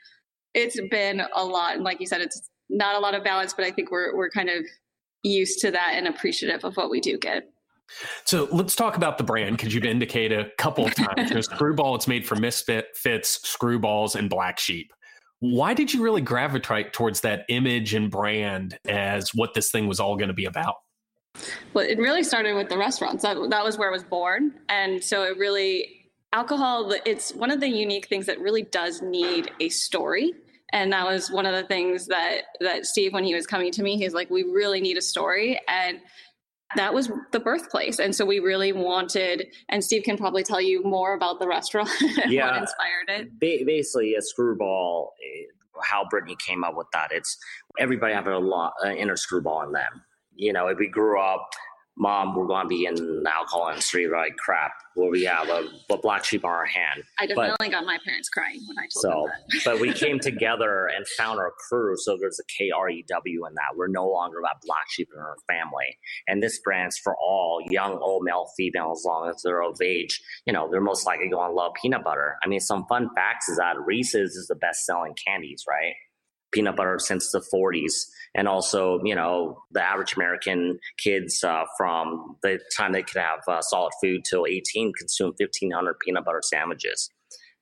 it's 0.55 0.81
been 0.91 1.23
a 1.35 1.45
lot, 1.45 1.75
and 1.75 1.85
like 1.85 2.01
you 2.01 2.07
said, 2.07 2.21
it's 2.21 2.49
not 2.71 2.95
a 2.97 2.99
lot 2.99 3.15
of 3.15 3.23
balance, 3.25 3.53
but 3.55 3.65
I 3.65 3.71
think 3.71 3.91
we're 3.91 4.17
we're 4.17 4.31
kind 4.31 4.49
of 4.49 4.65
used 5.23 5.61
to 5.61 5.71
that 5.73 5.93
and 5.95 6.07
appreciative 6.07 6.65
of 6.65 6.77
what 6.77 6.91
we 6.91 7.01
do 7.01 7.19
get. 7.19 7.45
So 8.25 8.47
let's 8.53 8.77
talk 8.77 8.97
about 8.97 9.17
the 9.19 9.25
brand 9.25 9.57
because 9.57 9.75
you've 9.75 9.85
indicated 9.85 10.39
a 10.41 10.51
couple 10.59 10.87
of 10.87 10.95
times. 10.95 11.31
There's 11.31 11.47
Screwball, 11.51 11.95
it's 11.95 12.07
made 12.07 12.27
from 12.27 12.41
Misfits, 12.43 13.41
Screwballs, 13.45 14.15
and 14.15 14.29
Black 14.29 14.59
Sheep. 14.59 14.93
Why 15.41 15.75
did 15.75 15.95
you 15.95 16.03
really 16.03 16.21
gravitate 16.21 16.93
towards 16.93 17.21
that 17.21 17.45
image 17.49 17.95
and 17.95 18.11
brand 18.11 18.79
as 18.89 19.35
what 19.35 19.55
this 19.55 19.71
thing 19.71 19.87
was 19.87 20.01
all 20.01 20.17
going 20.17 20.29
to 20.29 20.35
be 20.35 20.47
about? 20.47 20.77
Well, 21.75 21.87
it 21.87 21.99
really 21.99 22.25
started 22.25 22.55
with 22.55 22.69
the 22.69 22.79
restaurants. 22.79 23.23
That, 23.23 23.37
that 23.51 23.65
was 23.65 23.79
where 23.79 23.89
it 23.89 23.93
was 23.93 24.03
born. 24.03 24.55
And 24.69 25.03
so 25.03 25.23
it 25.23 25.39
really, 25.39 26.11
alcohol, 26.33 26.93
it's 27.05 27.33
one 27.33 27.51
of 27.51 27.61
the 27.61 27.69
unique 27.69 28.09
things 28.09 28.27
that 28.27 28.41
really 28.41 28.63
does 28.63 29.03
need 29.03 29.53
a 29.61 29.69
story. 29.69 30.33
And 30.73 30.93
that 30.93 31.07
was 31.07 31.31
one 31.31 31.47
of 31.47 31.55
the 31.55 31.63
things 31.63 32.07
that, 32.07 32.43
that 32.61 32.87
Steve, 32.87 33.13
when 33.13 33.25
he 33.25 33.35
was 33.35 33.47
coming 33.47 33.71
to 33.73 33.83
me, 33.83 33.97
he's 33.97 34.13
like, 34.13 34.29
we 34.29 34.43
really 34.43 34.81
need 34.81 34.99
a 34.99 35.03
story. 35.03 35.59
And 35.69 36.01
that 36.77 36.93
was 36.93 37.11
the 37.33 37.41
birthplace. 37.41 37.99
And 37.99 38.15
so 38.15 38.25
we 38.25 38.41
really 38.41 38.73
wanted, 38.73 39.47
and 39.69 39.83
Steve 39.83 40.03
can 40.03 40.17
probably 40.19 40.43
tell 40.43 40.61
you 40.61 40.83
more 40.85 41.15
about 41.15 41.39
the 41.41 41.49
restaurant 41.49 41.89
and 42.23 42.31
Yeah. 42.33 42.51
what 42.53 42.63
inspired 42.63 43.09
it. 43.09 43.31
ba- 43.41 43.65
basically 43.65 44.15
a 44.15 44.23
screwball 44.23 45.15
eh, 45.25 45.45
how 45.83 46.05
brittany 46.11 46.37
came 46.45 46.65
up 46.65 46.75
with 46.77 46.89
that 46.93 47.13
it's 47.13 47.39
everybody 47.79 48.13
having 48.13 48.33
a 48.33 48.39
lot 48.39 48.73
uh, 48.85 48.89
inner 48.91 49.17
screwball 49.17 49.63
in 49.63 49.71
them 49.71 50.03
you 50.35 50.53
know 50.53 50.67
if 50.67 50.77
we 50.77 50.89
grew 50.89 51.21
up 51.21 51.49
mom 51.99 52.35
we're 52.35 52.47
going 52.47 52.65
to 52.65 52.69
be 52.69 52.85
in 52.85 52.95
the 52.95 53.31
alcohol 53.33 53.69
industry 53.69 54.09
like 54.09 54.37
crap. 54.37 54.73
Where 54.95 55.11
we 55.11 55.25
have 55.25 55.49
a, 55.49 55.69
a 55.91 55.99
black 55.99 56.25
sheep 56.25 56.45
on 56.45 56.51
our 56.51 56.67
hand. 56.67 57.05
I 57.21 57.27
definitely 57.27 57.69
got 57.69 57.85
my 57.85 57.99
parents 58.05 58.29
crying 58.29 58.61
when 58.67 58.77
I 58.79 58.83
told 58.83 58.91
so 58.93 59.09
them 59.11 59.31
that. 59.53 59.65
but 59.65 59.81
we 59.81 59.93
came 59.93 60.19
together 60.23 60.87
and 60.87 61.07
found 61.07 61.39
our 61.39 61.53
crew. 61.69 61.95
So 61.97 62.17
there's 62.19 62.41
a 62.41 62.43
k-r-e-w 62.59 63.47
in 63.47 63.55
that. 63.55 63.77
We're 63.77 63.87
no 63.87 64.09
longer 64.09 64.41
about 64.41 64.57
black 64.65 64.87
sheep 64.89 65.09
in 65.15 65.21
our 65.21 65.37
family. 65.47 65.99
And 66.27 66.43
this 66.43 66.59
brand's 66.59 66.99
for 66.99 67.17
all 67.17 67.61
young 67.71 67.99
old 67.99 68.25
male 68.25 68.49
female 68.57 68.93
as 68.97 69.05
long 69.07 69.31
as 69.31 69.41
they're 69.43 69.63
of 69.63 69.81
age. 69.81 70.21
You 70.47 70.53
know 70.53 70.69
they're 70.69 70.81
most 70.81 71.07
likely 71.07 71.29
going 71.29 71.51
to 71.51 71.55
love 71.55 71.73
peanut 71.81 72.03
butter. 72.03 72.37
I 72.43 72.49
mean 72.49 72.61
some 72.61 72.85
fun 72.89 73.11
facts 73.15 73.49
is 73.49 73.59
that 73.59 73.77
reese's 73.85 74.35
is 74.35 74.49
the 74.49 74.57
best 74.57 74.85
selling 74.85 75.15
candies 75.25 75.65
right 75.69 75.95
peanut 76.53 76.77
butter 76.77 76.99
since 76.99 77.31
the 77.31 77.43
40s 77.55 77.93
and 78.35 78.49
also 78.49 79.01
you 79.05 79.15
know 79.15 79.63
the 79.73 79.83
average 79.83 80.15
american 80.15 80.79
kids 80.99 81.43
uh, 81.45 81.65
from 81.77 82.37
the 82.43 82.59
time 82.77 82.93
they 82.93 83.03
could 83.03 83.21
have 83.21 83.41
uh, 83.49 83.61
solid 83.61 83.93
food 84.03 84.23
till 84.29 84.47
18 84.47 84.93
consume 84.99 85.33
1500 85.39 85.95
peanut 86.01 86.25
butter 86.25 86.43
sandwiches 86.43 87.11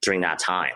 during 0.03 0.21
that 0.21 0.39
time. 0.39 0.73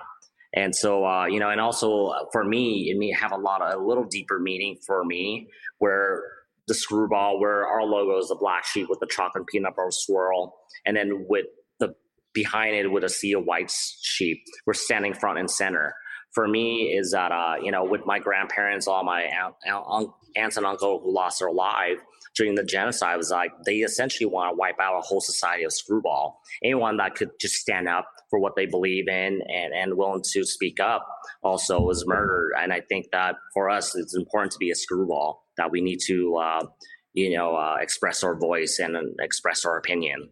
And 0.52 0.74
so 0.74 1.06
uh, 1.06 1.26
you 1.26 1.38
know 1.38 1.48
and 1.48 1.60
also 1.60 2.06
uh, 2.06 2.24
for 2.32 2.44
me 2.44 2.90
it 2.90 2.98
may 2.98 3.12
have 3.12 3.32
a 3.32 3.36
lot 3.36 3.62
of 3.62 3.80
a 3.80 3.84
little 3.84 4.04
deeper 4.04 4.40
meaning 4.40 4.76
for 4.84 5.04
me 5.04 5.48
where 5.78 6.22
the 6.66 6.74
screwball 6.74 7.40
where 7.40 7.66
our 7.66 7.84
logo 7.84 8.18
is 8.18 8.28
the 8.28 8.36
black 8.38 8.66
sheep 8.66 8.88
with 8.90 8.98
the 8.98 9.06
chocolate 9.06 9.46
peanut 9.46 9.76
butter 9.76 9.88
swirl 9.90 10.56
and 10.84 10.96
then 10.96 11.26
with 11.28 11.46
the 11.78 11.94
behind 12.34 12.74
it 12.74 12.90
with 12.90 13.04
a 13.04 13.08
sea 13.08 13.32
of 13.34 13.44
white 13.44 13.70
sheep. 14.02 14.42
We're 14.66 14.74
standing 14.74 15.14
front 15.14 15.38
and 15.38 15.48
center 15.48 15.94
for 16.32 16.46
me 16.46 16.94
is 16.96 17.12
that 17.12 17.32
uh, 17.32 17.56
you 17.62 17.70
know 17.70 17.84
with 17.84 18.06
my 18.06 18.18
grandparents 18.18 18.86
all 18.86 19.04
my 19.04 19.22
aunt, 19.22 19.54
aunt, 19.66 20.10
aunts 20.36 20.56
and 20.56 20.66
uncle 20.66 21.00
who 21.00 21.14
lost 21.14 21.40
their 21.40 21.52
life 21.52 21.98
during 22.36 22.54
the 22.54 22.64
genocide 22.64 23.16
was 23.16 23.30
like 23.30 23.50
they 23.64 23.78
essentially 23.78 24.26
want 24.26 24.52
to 24.52 24.56
wipe 24.56 24.78
out 24.80 24.96
a 24.96 25.00
whole 25.00 25.20
society 25.20 25.64
of 25.64 25.72
screwball. 25.72 26.40
Anyone 26.62 26.96
that 26.98 27.14
could 27.16 27.30
just 27.40 27.56
stand 27.56 27.88
up 27.88 28.06
for 28.30 28.38
what 28.38 28.54
they 28.54 28.66
believe 28.66 29.08
in 29.08 29.40
and, 29.48 29.74
and 29.74 29.96
willing 29.96 30.22
to 30.32 30.44
speak 30.44 30.78
up 30.78 31.06
also 31.42 31.80
was 31.80 32.06
murdered. 32.06 32.52
And 32.58 32.72
i 32.72 32.80
think 32.80 33.06
that 33.12 33.36
for 33.54 33.68
us 33.68 33.96
it's 33.96 34.14
important 34.14 34.52
to 34.52 34.58
be 34.58 34.70
a 34.70 34.74
screwball 34.74 35.44
that 35.56 35.70
we 35.70 35.80
need 35.80 35.98
to 36.06 36.36
uh, 36.36 36.66
you 37.12 37.36
know 37.36 37.56
uh, 37.56 37.76
express 37.80 38.22
our 38.22 38.38
voice 38.38 38.78
and 38.78 38.96
express 39.20 39.64
our 39.64 39.76
opinion 39.76 40.28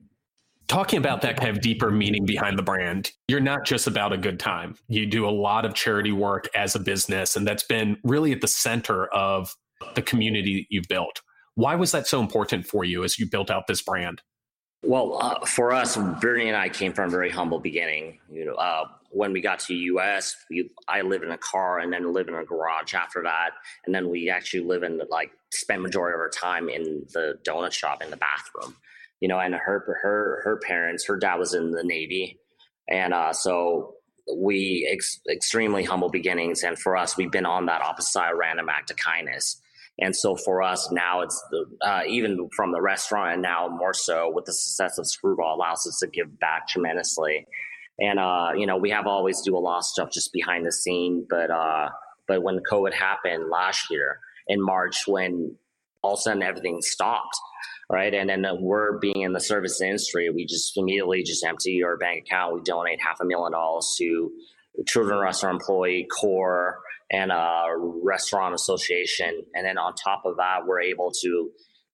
Talking 0.69 0.99
about 0.99 1.23
that 1.23 1.39
kind 1.39 1.49
of 1.49 1.63
deeper 1.63 1.91
meaning 1.91 2.27
behind 2.27 2.59
the 2.59 2.63
brand, 2.63 3.13
you're 3.27 3.41
not 3.41 3.65
just 3.65 3.87
about 3.87 4.13
a 4.13 4.19
good 4.19 4.39
time. 4.39 4.77
You 4.87 5.07
do 5.07 5.27
a 5.27 5.31
lot 5.31 5.65
of 5.65 5.73
charity 5.73 6.13
work 6.13 6.47
as 6.55 6.75
a 6.75 6.79
business, 6.79 7.37
and 7.37 7.47
that's 7.47 7.63
been 7.63 7.97
really 8.05 8.33
at 8.33 8.43
the 8.43 8.49
center 8.49 9.07
of 9.07 9.57
the 9.95 10.03
community 10.03 10.57
that 10.57 10.67
you've 10.69 10.89
built. 10.89 11.23
Why 11.55 11.75
was 11.75 11.93
that 11.93 12.07
so 12.07 12.21
important 12.21 12.67
for 12.67 12.85
you 12.85 13.03
as 13.03 13.19
you 13.19 13.27
built 13.29 13.51
out 13.51 13.67
this 13.67 13.81
brand? 13.81 14.21
Well, 14.85 15.19
uh, 15.21 15.45
for 15.47 15.73
us, 15.73 15.97
Bernie 16.21 16.49
and 16.49 16.57
I 16.57 16.69
came 16.69 16.93
from 16.93 17.09
a 17.09 17.11
very 17.11 17.31
humble 17.31 17.59
beginning. 17.59 18.19
You 18.31 18.45
know, 18.45 18.55
uh, 18.55 18.85
when 19.11 19.33
we 19.33 19.41
got 19.41 19.61
to 19.61 19.75
U.S., 19.75 20.37
we, 20.51 20.71
I 20.87 21.01
lived 21.01 21.25
in 21.25 21.31
a 21.31 21.39
car 21.39 21.79
and 21.79 21.91
then 21.91 22.13
lived 22.13 22.29
in 22.29 22.35
a 22.35 22.45
garage 22.45 22.93
after 22.95 23.23
that, 23.23 23.53
and 23.87 23.95
then 23.95 24.11
we 24.11 24.29
actually 24.29 24.65
live 24.65 24.83
in 24.83 25.01
like 25.09 25.31
spent 25.51 25.81
majority 25.81 26.15
of 26.15 26.21
our 26.21 26.29
time 26.29 26.69
in 26.69 27.07
the 27.15 27.39
donut 27.43 27.73
shop 27.73 28.03
in 28.03 28.11
the 28.11 28.19
bathroom. 28.19 28.77
You 29.21 29.29
know, 29.29 29.39
and 29.39 29.55
her 29.55 29.99
her 30.03 30.41
her 30.45 30.61
parents, 30.65 31.07
her 31.07 31.17
dad 31.17 31.37
was 31.37 31.55
in 31.55 31.73
the 31.73 31.83
Navy, 31.83 32.39
and 32.89 33.13
uh, 33.13 33.33
so 33.33 33.95
we 34.37 34.89
ex- 34.93 35.21
extremely 35.31 35.85
humble 35.85 36.11
beginnings. 36.11 36.63
And 36.63 36.79
for 36.79 36.97
us, 36.97 37.17
we've 37.17 37.31
been 37.31 37.47
on 37.47 37.67
that 37.67 37.81
opposite 37.81 38.11
side, 38.11 38.33
random 38.39 38.69
act 38.69 38.91
of 38.91 38.97
kindness. 38.97 39.61
And 40.01 40.15
so 40.15 40.37
for 40.37 40.63
us 40.63 40.91
now, 40.93 41.23
it's 41.23 41.43
the, 41.51 41.65
uh, 41.85 42.03
even 42.07 42.49
from 42.55 42.71
the 42.71 42.81
restaurant, 42.81 43.33
and 43.33 43.43
now 43.43 43.69
more 43.69 43.95
so 43.95 44.31
with 44.33 44.45
the 44.45 44.53
success 44.53 44.99
of 44.99 45.07
Screwball, 45.09 45.57
allows 45.57 45.87
us 45.87 45.99
to 46.01 46.07
give 46.07 46.39
back 46.39 46.69
tremendously. 46.69 47.47
And 47.99 48.21
uh, 48.21 48.53
you 48.57 48.67
know, 48.67 48.77
we 48.77 48.91
have 48.91 49.07
always 49.07 49.41
do 49.43 49.57
a 49.57 49.59
lot 49.59 49.79
of 49.79 49.85
stuff 49.85 50.11
just 50.13 50.33
behind 50.33 50.65
the 50.65 50.73
scene, 50.73 51.27
but 51.29 51.51
uh, 51.51 51.89
but 52.29 52.43
when 52.43 52.61
COVID 52.71 52.95
happened 52.95 53.51
last 53.51 53.91
year 53.91 54.21
in 54.47 54.63
March, 54.63 55.09
when 55.09 55.57
all 56.03 56.15
of 56.15 56.19
a 56.19 56.23
sudden 56.23 56.43
everything 56.43 56.81
stopped, 56.81 57.37
right? 57.91 58.13
And 58.13 58.29
then 58.29 58.45
we're 58.61 58.99
being 58.99 59.23
in 59.23 59.33
the 59.33 59.41
service 59.41 59.81
industry, 59.81 60.31
we 60.31 60.45
just 60.45 60.77
immediately 60.77 61.23
just 61.23 61.45
empty 61.45 61.83
our 61.83 61.97
bank 61.97 62.27
account. 62.27 62.55
We 62.55 62.61
donate 62.63 63.01
half 63.01 63.21
a 63.21 63.25
million 63.25 63.53
dollars 63.53 63.95
to 63.99 64.31
Children 64.87 65.19
Restaurant 65.19 65.61
Employee 65.61 66.07
Core 66.21 66.79
and 67.11 67.33
a 67.33 67.65
restaurant 68.03 68.55
association. 68.55 69.43
And 69.55 69.67
then 69.67 69.79
on 69.79 69.95
top 69.95 70.23
of 70.25 70.37
that, 70.37 70.67
we're 70.67 70.83
able 70.83 71.11
to 71.23 71.51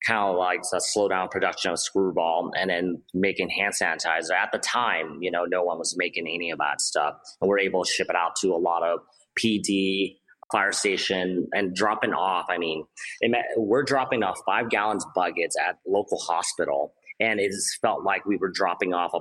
kind 0.07 0.30
of 0.30 0.37
like 0.37 0.61
uh, 0.72 0.78
slow 0.80 1.09
down 1.09 1.28
production 1.28 1.70
of 1.70 1.78
Screwball 1.78 2.50
and 2.59 2.68
then 2.68 3.02
making 3.14 3.48
hand 3.48 3.74
sanitizer. 3.80 4.33
At 4.33 4.52
the 4.52 4.59
time, 4.59 5.18
you 5.20 5.30
know, 5.30 5.44
no 5.44 5.62
one 5.62 5.78
was 5.78 5.96
making 5.96 6.26
any 6.26 6.50
of 6.50 6.59
that 6.59 6.80
stuff. 6.80 7.14
And 7.40 7.48
we're 7.48 7.61
able 7.61 7.85
to 7.85 7.90
ship 7.90 8.09
it 8.11 8.16
out 8.16 8.37
to 8.42 8.48
a 8.48 8.59
lot 8.59 8.83
of 8.83 9.00
PD, 9.38 10.16
fire 10.54 10.70
station, 10.70 11.48
and 11.52 11.74
dropping 11.74 12.12
off. 12.14 12.46
I 12.48 12.58
mean, 12.58 12.84
we're 13.56 13.82
dropping 13.82 14.22
off 14.22 14.38
five 14.46 14.70
gallons 14.70 15.04
buckets 15.12 15.56
at 15.58 15.78
local 15.84 16.18
hospital. 16.18 16.94
And 17.18 17.40
it 17.40 17.52
felt 17.82 18.04
like 18.04 18.24
we 18.24 18.36
were 18.36 18.52
dropping 18.54 18.94
off 18.94 19.14
a 19.14 19.18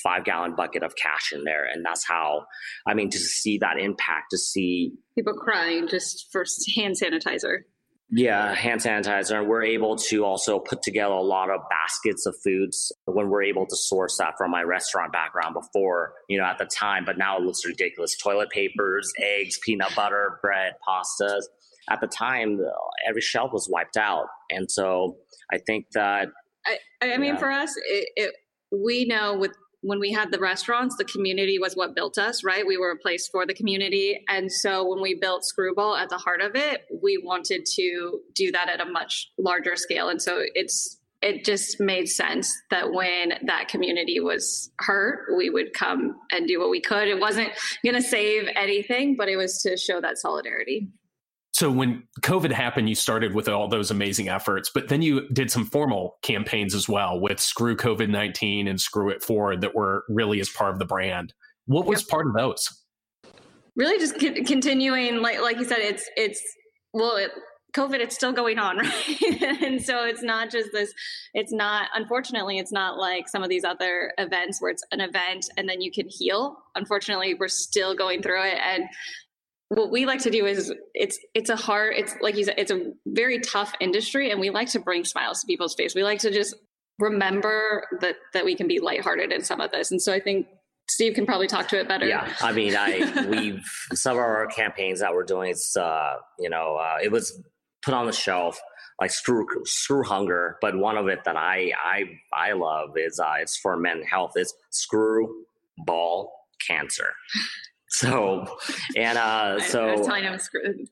five 0.00 0.24
gallon 0.24 0.54
bucket 0.54 0.84
of 0.84 0.94
cash 0.94 1.32
in 1.32 1.42
there. 1.42 1.64
And 1.64 1.84
that's 1.84 2.06
how, 2.06 2.44
I 2.86 2.94
mean, 2.94 3.10
to 3.10 3.18
see 3.18 3.58
that 3.58 3.80
impact, 3.80 4.26
to 4.30 4.38
see 4.38 4.92
People 5.16 5.34
crying 5.34 5.88
just 5.88 6.28
for 6.30 6.44
hand 6.76 6.94
sanitizer. 7.02 7.62
Yeah, 8.10 8.54
hand 8.54 8.80
sanitizer. 8.80 9.38
And 9.38 9.48
we're 9.48 9.64
able 9.64 9.96
to 9.96 10.24
also 10.24 10.58
put 10.58 10.82
together 10.82 11.14
a 11.14 11.22
lot 11.22 11.50
of 11.50 11.60
baskets 11.68 12.24
of 12.26 12.36
foods 12.44 12.92
when 13.06 13.28
we're 13.28 13.42
able 13.42 13.66
to 13.66 13.76
source 13.76 14.16
that 14.18 14.34
from 14.38 14.50
my 14.50 14.62
restaurant 14.62 15.12
background 15.12 15.54
before, 15.54 16.12
you 16.28 16.38
know, 16.38 16.44
at 16.44 16.58
the 16.58 16.66
time. 16.66 17.04
But 17.04 17.18
now 17.18 17.36
it 17.36 17.42
looks 17.42 17.64
ridiculous. 17.66 18.16
Toilet 18.16 18.50
papers, 18.50 19.12
eggs, 19.20 19.58
peanut 19.64 19.94
butter, 19.96 20.38
bread, 20.40 20.74
pastas. 20.86 21.42
At 21.90 22.00
the 22.00 22.06
time, 22.06 22.60
every 23.08 23.20
shelf 23.20 23.52
was 23.52 23.68
wiped 23.70 23.96
out. 23.96 24.26
And 24.50 24.70
so 24.70 25.16
I 25.52 25.58
think 25.58 25.86
that, 25.94 26.28
I, 26.64 26.78
I 27.02 27.16
mean, 27.16 27.34
Yeah. 27.34 27.38
for 27.38 27.50
us, 27.50 27.74
it, 27.76 28.08
it, 28.16 28.34
we 28.72 29.04
know 29.04 29.36
with 29.36 29.52
when 29.82 30.00
we 30.00 30.12
had 30.12 30.32
the 30.32 30.38
restaurants, 30.38 30.96
the 30.96 31.04
community 31.04 31.58
was 31.58 31.74
what 31.74 31.94
built 31.94 32.18
us, 32.18 32.42
right? 32.42 32.66
We 32.66 32.76
were 32.76 32.90
a 32.90 32.96
place 32.96 33.28
for 33.28 33.46
the 33.46 33.54
community. 33.54 34.24
And 34.28 34.50
so 34.50 34.88
when 34.88 35.00
we 35.00 35.14
built 35.14 35.44
Screwball 35.44 35.96
at 35.96 36.08
the 36.08 36.18
heart 36.18 36.40
of 36.40 36.56
it, 36.56 36.82
we 37.02 37.20
wanted 37.22 37.66
to 37.74 38.20
do 38.34 38.52
that 38.52 38.68
at 38.68 38.80
a 38.80 38.90
much 38.90 39.30
larger 39.38 39.76
scale. 39.76 40.08
And 40.08 40.20
so 40.20 40.40
it's 40.54 40.98
it 41.22 41.44
just 41.44 41.80
made 41.80 42.08
sense 42.08 42.54
that 42.70 42.92
when 42.92 43.32
that 43.46 43.68
community 43.68 44.20
was 44.20 44.70
hurt, 44.78 45.26
we 45.36 45.48
would 45.48 45.72
come 45.72 46.14
and 46.30 46.46
do 46.46 46.60
what 46.60 46.70
we 46.70 46.80
could. 46.80 47.08
It 47.08 47.18
wasn't 47.18 47.50
going 47.84 47.96
to 47.96 48.02
save 48.02 48.48
anything, 48.54 49.16
but 49.16 49.28
it 49.28 49.36
was 49.36 49.62
to 49.62 49.76
show 49.76 50.00
that 50.00 50.18
solidarity. 50.18 50.88
So 51.56 51.70
when 51.70 52.02
COVID 52.20 52.52
happened, 52.52 52.86
you 52.90 52.94
started 52.94 53.34
with 53.34 53.48
all 53.48 53.66
those 53.66 53.90
amazing 53.90 54.28
efforts, 54.28 54.70
but 54.74 54.88
then 54.88 55.00
you 55.00 55.26
did 55.30 55.50
some 55.50 55.64
formal 55.64 56.18
campaigns 56.20 56.74
as 56.74 56.86
well 56.86 57.18
with 57.18 57.40
Screw 57.40 57.74
COVID 57.74 58.10
19 58.10 58.68
and 58.68 58.78
Screw 58.78 59.08
It 59.08 59.22
Forward 59.22 59.62
that 59.62 59.74
were 59.74 60.04
really 60.10 60.38
as 60.38 60.50
part 60.50 60.74
of 60.74 60.78
the 60.78 60.84
brand. 60.84 61.32
What 61.64 61.86
was 61.86 62.02
yep. 62.02 62.08
part 62.08 62.26
of 62.26 62.34
those? 62.34 62.68
Really 63.74 63.98
just 63.98 64.18
continuing, 64.18 65.22
like, 65.22 65.40
like 65.40 65.56
you 65.56 65.64
said, 65.64 65.78
it's, 65.78 66.04
it's, 66.14 66.42
well, 66.92 67.16
it, 67.16 67.30
COVID, 67.74 68.00
it's 68.00 68.14
still 68.14 68.32
going 68.32 68.58
on, 68.58 68.76
right? 68.78 69.62
and 69.62 69.82
so 69.82 70.04
it's 70.04 70.22
not 70.22 70.50
just 70.50 70.68
this, 70.72 70.92
it's 71.32 71.52
not, 71.52 71.88
unfortunately, 71.94 72.58
it's 72.58 72.72
not 72.72 72.98
like 72.98 73.28
some 73.28 73.42
of 73.42 73.48
these 73.48 73.64
other 73.64 74.12
events 74.18 74.60
where 74.60 74.70
it's 74.70 74.84
an 74.92 75.00
event 75.00 75.48
and 75.56 75.66
then 75.66 75.80
you 75.80 75.90
can 75.90 76.06
heal. 76.06 76.58
Unfortunately, 76.74 77.32
we're 77.32 77.48
still 77.48 77.94
going 77.94 78.20
through 78.20 78.42
it. 78.42 78.58
And 78.62 78.84
what 79.68 79.90
we 79.90 80.06
like 80.06 80.20
to 80.20 80.30
do 80.30 80.46
is 80.46 80.72
it's 80.94 81.18
it's 81.34 81.50
a 81.50 81.56
hard 81.56 81.94
it's 81.96 82.14
like 82.20 82.36
you 82.36 82.44
said 82.44 82.54
it's 82.56 82.70
a 82.70 82.92
very 83.06 83.40
tough 83.40 83.72
industry 83.80 84.30
and 84.30 84.40
we 84.40 84.50
like 84.50 84.68
to 84.70 84.78
bring 84.78 85.04
smiles 85.04 85.40
to 85.40 85.46
people's 85.46 85.74
face. 85.74 85.94
We 85.94 86.04
like 86.04 86.20
to 86.20 86.30
just 86.30 86.54
remember 86.98 87.84
that 88.00 88.16
that 88.32 88.44
we 88.44 88.54
can 88.54 88.68
be 88.68 88.78
lighthearted 88.78 89.32
in 89.32 89.42
some 89.42 89.60
of 89.60 89.70
this. 89.72 89.90
And 89.90 90.00
so 90.00 90.12
i 90.12 90.20
think 90.20 90.46
steve 90.88 91.14
can 91.14 91.26
probably 91.26 91.48
talk 91.48 91.68
to 91.68 91.80
it 91.80 91.88
better. 91.88 92.06
Yeah 92.06 92.32
i 92.40 92.52
mean 92.52 92.76
i 92.76 93.26
we've 93.28 93.64
some 93.92 94.12
of 94.12 94.22
our 94.22 94.46
campaigns 94.46 95.00
that 95.00 95.12
we're 95.12 95.24
doing 95.24 95.50
it's 95.50 95.76
uh 95.76 96.14
you 96.38 96.48
know 96.48 96.76
uh, 96.76 96.98
it 97.02 97.10
was 97.10 97.42
put 97.82 97.92
on 97.94 98.06
the 98.06 98.12
shelf 98.12 98.58
like 99.00 99.10
screw 99.10 99.46
screw 99.64 100.02
hunger. 100.02 100.56
But 100.60 100.76
one 100.76 100.96
of 100.96 101.08
it 101.08 101.24
that 101.24 101.36
i 101.36 101.72
i 101.84 102.04
i 102.32 102.52
love 102.52 102.90
is 102.96 103.18
uh 103.18 103.34
it's 103.40 103.56
for 103.56 103.76
men 103.76 104.02
health 104.02 104.32
it's 104.36 104.54
screw 104.70 105.44
ball 105.78 106.32
cancer 106.66 107.12
so, 107.96 108.46
and 108.94 109.16
uh, 109.16 109.58
so 109.60 109.88
I, 109.88 109.96
was 109.96 110.06
telling 110.06 110.24
him 110.24 110.38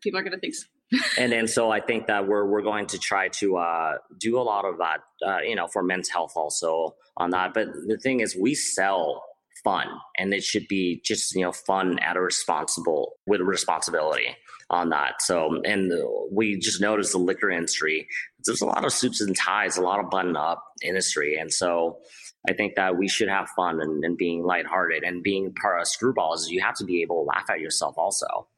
people 0.00 0.18
are 0.18 0.22
going 0.22 0.32
to 0.32 0.38
think. 0.38 0.54
So. 0.54 0.66
and 1.18 1.30
then 1.30 1.46
so 1.46 1.70
I 1.70 1.80
think 1.80 2.06
that 2.06 2.26
we're 2.26 2.46
we're 2.46 2.62
going 2.62 2.86
to 2.86 2.98
try 2.98 3.28
to 3.28 3.58
uh, 3.58 3.98
do 4.18 4.38
a 4.38 4.42
lot 4.42 4.64
of 4.64 4.78
that, 4.78 5.00
uh, 5.26 5.40
you 5.40 5.54
know, 5.54 5.66
for 5.66 5.82
men's 5.82 6.08
health 6.08 6.32
also 6.34 6.94
on 7.18 7.28
that. 7.30 7.52
But 7.52 7.68
the 7.86 7.98
thing 7.98 8.20
is, 8.20 8.34
we 8.34 8.54
sell 8.54 9.22
fun, 9.62 9.86
and 10.18 10.32
it 10.32 10.42
should 10.42 10.66
be 10.66 11.02
just 11.04 11.34
you 11.34 11.42
know 11.42 11.52
fun 11.52 11.98
at 11.98 12.16
a 12.16 12.22
responsible 12.22 13.16
with 13.26 13.42
responsibility 13.42 14.36
on 14.70 14.88
that. 14.88 15.20
So, 15.20 15.60
and 15.62 15.92
we 16.32 16.58
just 16.58 16.80
noticed 16.80 17.12
the 17.12 17.18
liquor 17.18 17.50
industry. 17.50 18.08
There's 18.46 18.62
a 18.62 18.66
lot 18.66 18.86
of 18.86 18.94
suits 18.94 19.20
and 19.20 19.36
ties, 19.36 19.76
a 19.76 19.82
lot 19.82 20.00
of 20.00 20.08
button 20.08 20.36
up 20.36 20.64
industry, 20.82 21.36
and 21.36 21.52
so 21.52 21.98
I 22.48 22.52
think 22.52 22.74
that 22.76 22.96
we 22.96 23.08
should 23.08 23.28
have 23.28 23.48
fun 23.50 23.80
and, 23.80 24.04
and 24.04 24.16
being 24.16 24.42
lighthearted 24.42 25.02
and 25.02 25.22
being 25.22 25.54
part 25.54 25.80
of 25.80 25.86
screwballs 25.86 26.48
you 26.48 26.60
have 26.60 26.74
to 26.76 26.84
be 26.84 27.02
able 27.02 27.24
to 27.24 27.28
laugh 27.28 27.48
at 27.48 27.60
yourself 27.60 27.94
also. 27.96 28.48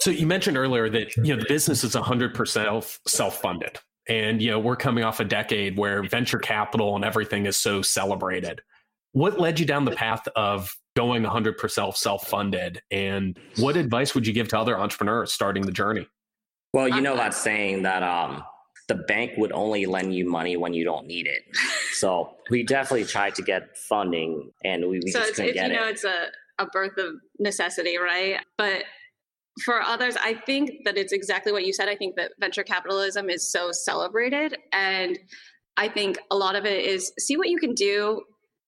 So 0.00 0.10
you 0.10 0.26
mentioned 0.26 0.56
earlier 0.56 0.88
that 0.90 1.16
you 1.16 1.34
know 1.34 1.36
the 1.36 1.46
business 1.48 1.84
is 1.84 1.94
100% 1.94 2.98
self-funded. 3.06 3.78
And 4.08 4.42
you 4.42 4.50
know, 4.50 4.58
we're 4.58 4.76
coming 4.76 5.04
off 5.04 5.20
a 5.20 5.24
decade 5.24 5.78
where 5.78 6.02
venture 6.02 6.38
capital 6.38 6.96
and 6.96 7.04
everything 7.04 7.46
is 7.46 7.56
so 7.56 7.82
celebrated. 7.82 8.60
What 9.12 9.38
led 9.38 9.60
you 9.60 9.66
down 9.66 9.84
the 9.84 9.92
path 9.92 10.26
of 10.34 10.74
going 10.96 11.22
100% 11.22 11.96
self-funded 11.96 12.82
and 12.90 13.38
what 13.58 13.76
advice 13.76 14.14
would 14.14 14.26
you 14.26 14.32
give 14.32 14.48
to 14.48 14.58
other 14.58 14.76
entrepreneurs 14.78 15.32
starting 15.32 15.64
the 15.64 15.72
journey? 15.72 16.08
Well, 16.72 16.88
you 16.88 17.00
know 17.00 17.14
that 17.16 17.34
saying 17.34 17.82
that 17.82 18.02
um 18.02 18.42
the 18.92 19.02
bank 19.04 19.32
would 19.38 19.52
only 19.52 19.86
lend 19.86 20.14
you 20.14 20.28
money 20.28 20.54
when 20.58 20.74
you 20.74 20.84
don't 20.84 21.06
need 21.06 21.26
it. 21.26 21.44
so 21.94 22.36
we 22.50 22.62
definitely 22.62 23.06
tried 23.06 23.34
to 23.36 23.42
get 23.42 23.76
funding, 23.76 24.50
and 24.64 24.86
we, 24.86 25.00
we 25.02 25.10
so 25.10 25.20
just 25.20 25.34
couldn't 25.34 25.54
get 25.54 25.70
you 25.70 25.76
know, 25.76 25.86
it. 25.86 25.92
it's 25.92 26.04
a, 26.04 26.26
a 26.58 26.66
birth 26.66 26.98
of 26.98 27.14
necessity, 27.38 27.96
right? 27.96 28.38
But 28.58 28.84
for 29.64 29.80
others, 29.80 30.16
I 30.22 30.34
think 30.34 30.70
that 30.84 30.98
it's 30.98 31.12
exactly 31.12 31.52
what 31.52 31.64
you 31.64 31.72
said. 31.72 31.88
I 31.88 31.96
think 31.96 32.16
that 32.16 32.32
venture 32.38 32.64
capitalism 32.64 33.30
is 33.30 33.50
so 33.50 33.72
celebrated, 33.72 34.56
and 34.72 35.18
I 35.78 35.88
think 35.88 36.18
a 36.30 36.36
lot 36.36 36.54
of 36.54 36.66
it 36.66 36.84
is 36.84 37.12
see 37.18 37.38
what 37.38 37.48
you 37.48 37.58
can 37.58 37.72
do 37.72 38.20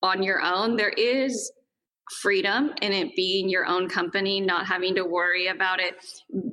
on 0.03 0.23
your 0.23 0.41
own. 0.41 0.77
There 0.77 0.89
is 0.89 1.53
freedom 2.11 2.73
in 2.83 2.93
it 2.93 3.17
being 3.17 3.49
your 3.49 3.67
own 3.67 3.89
company, 3.89 4.41
not 4.41 4.67
having 4.67 4.95
to 4.95 5.05
worry 5.05 5.47
about 5.47 5.81
it. 5.81 5.95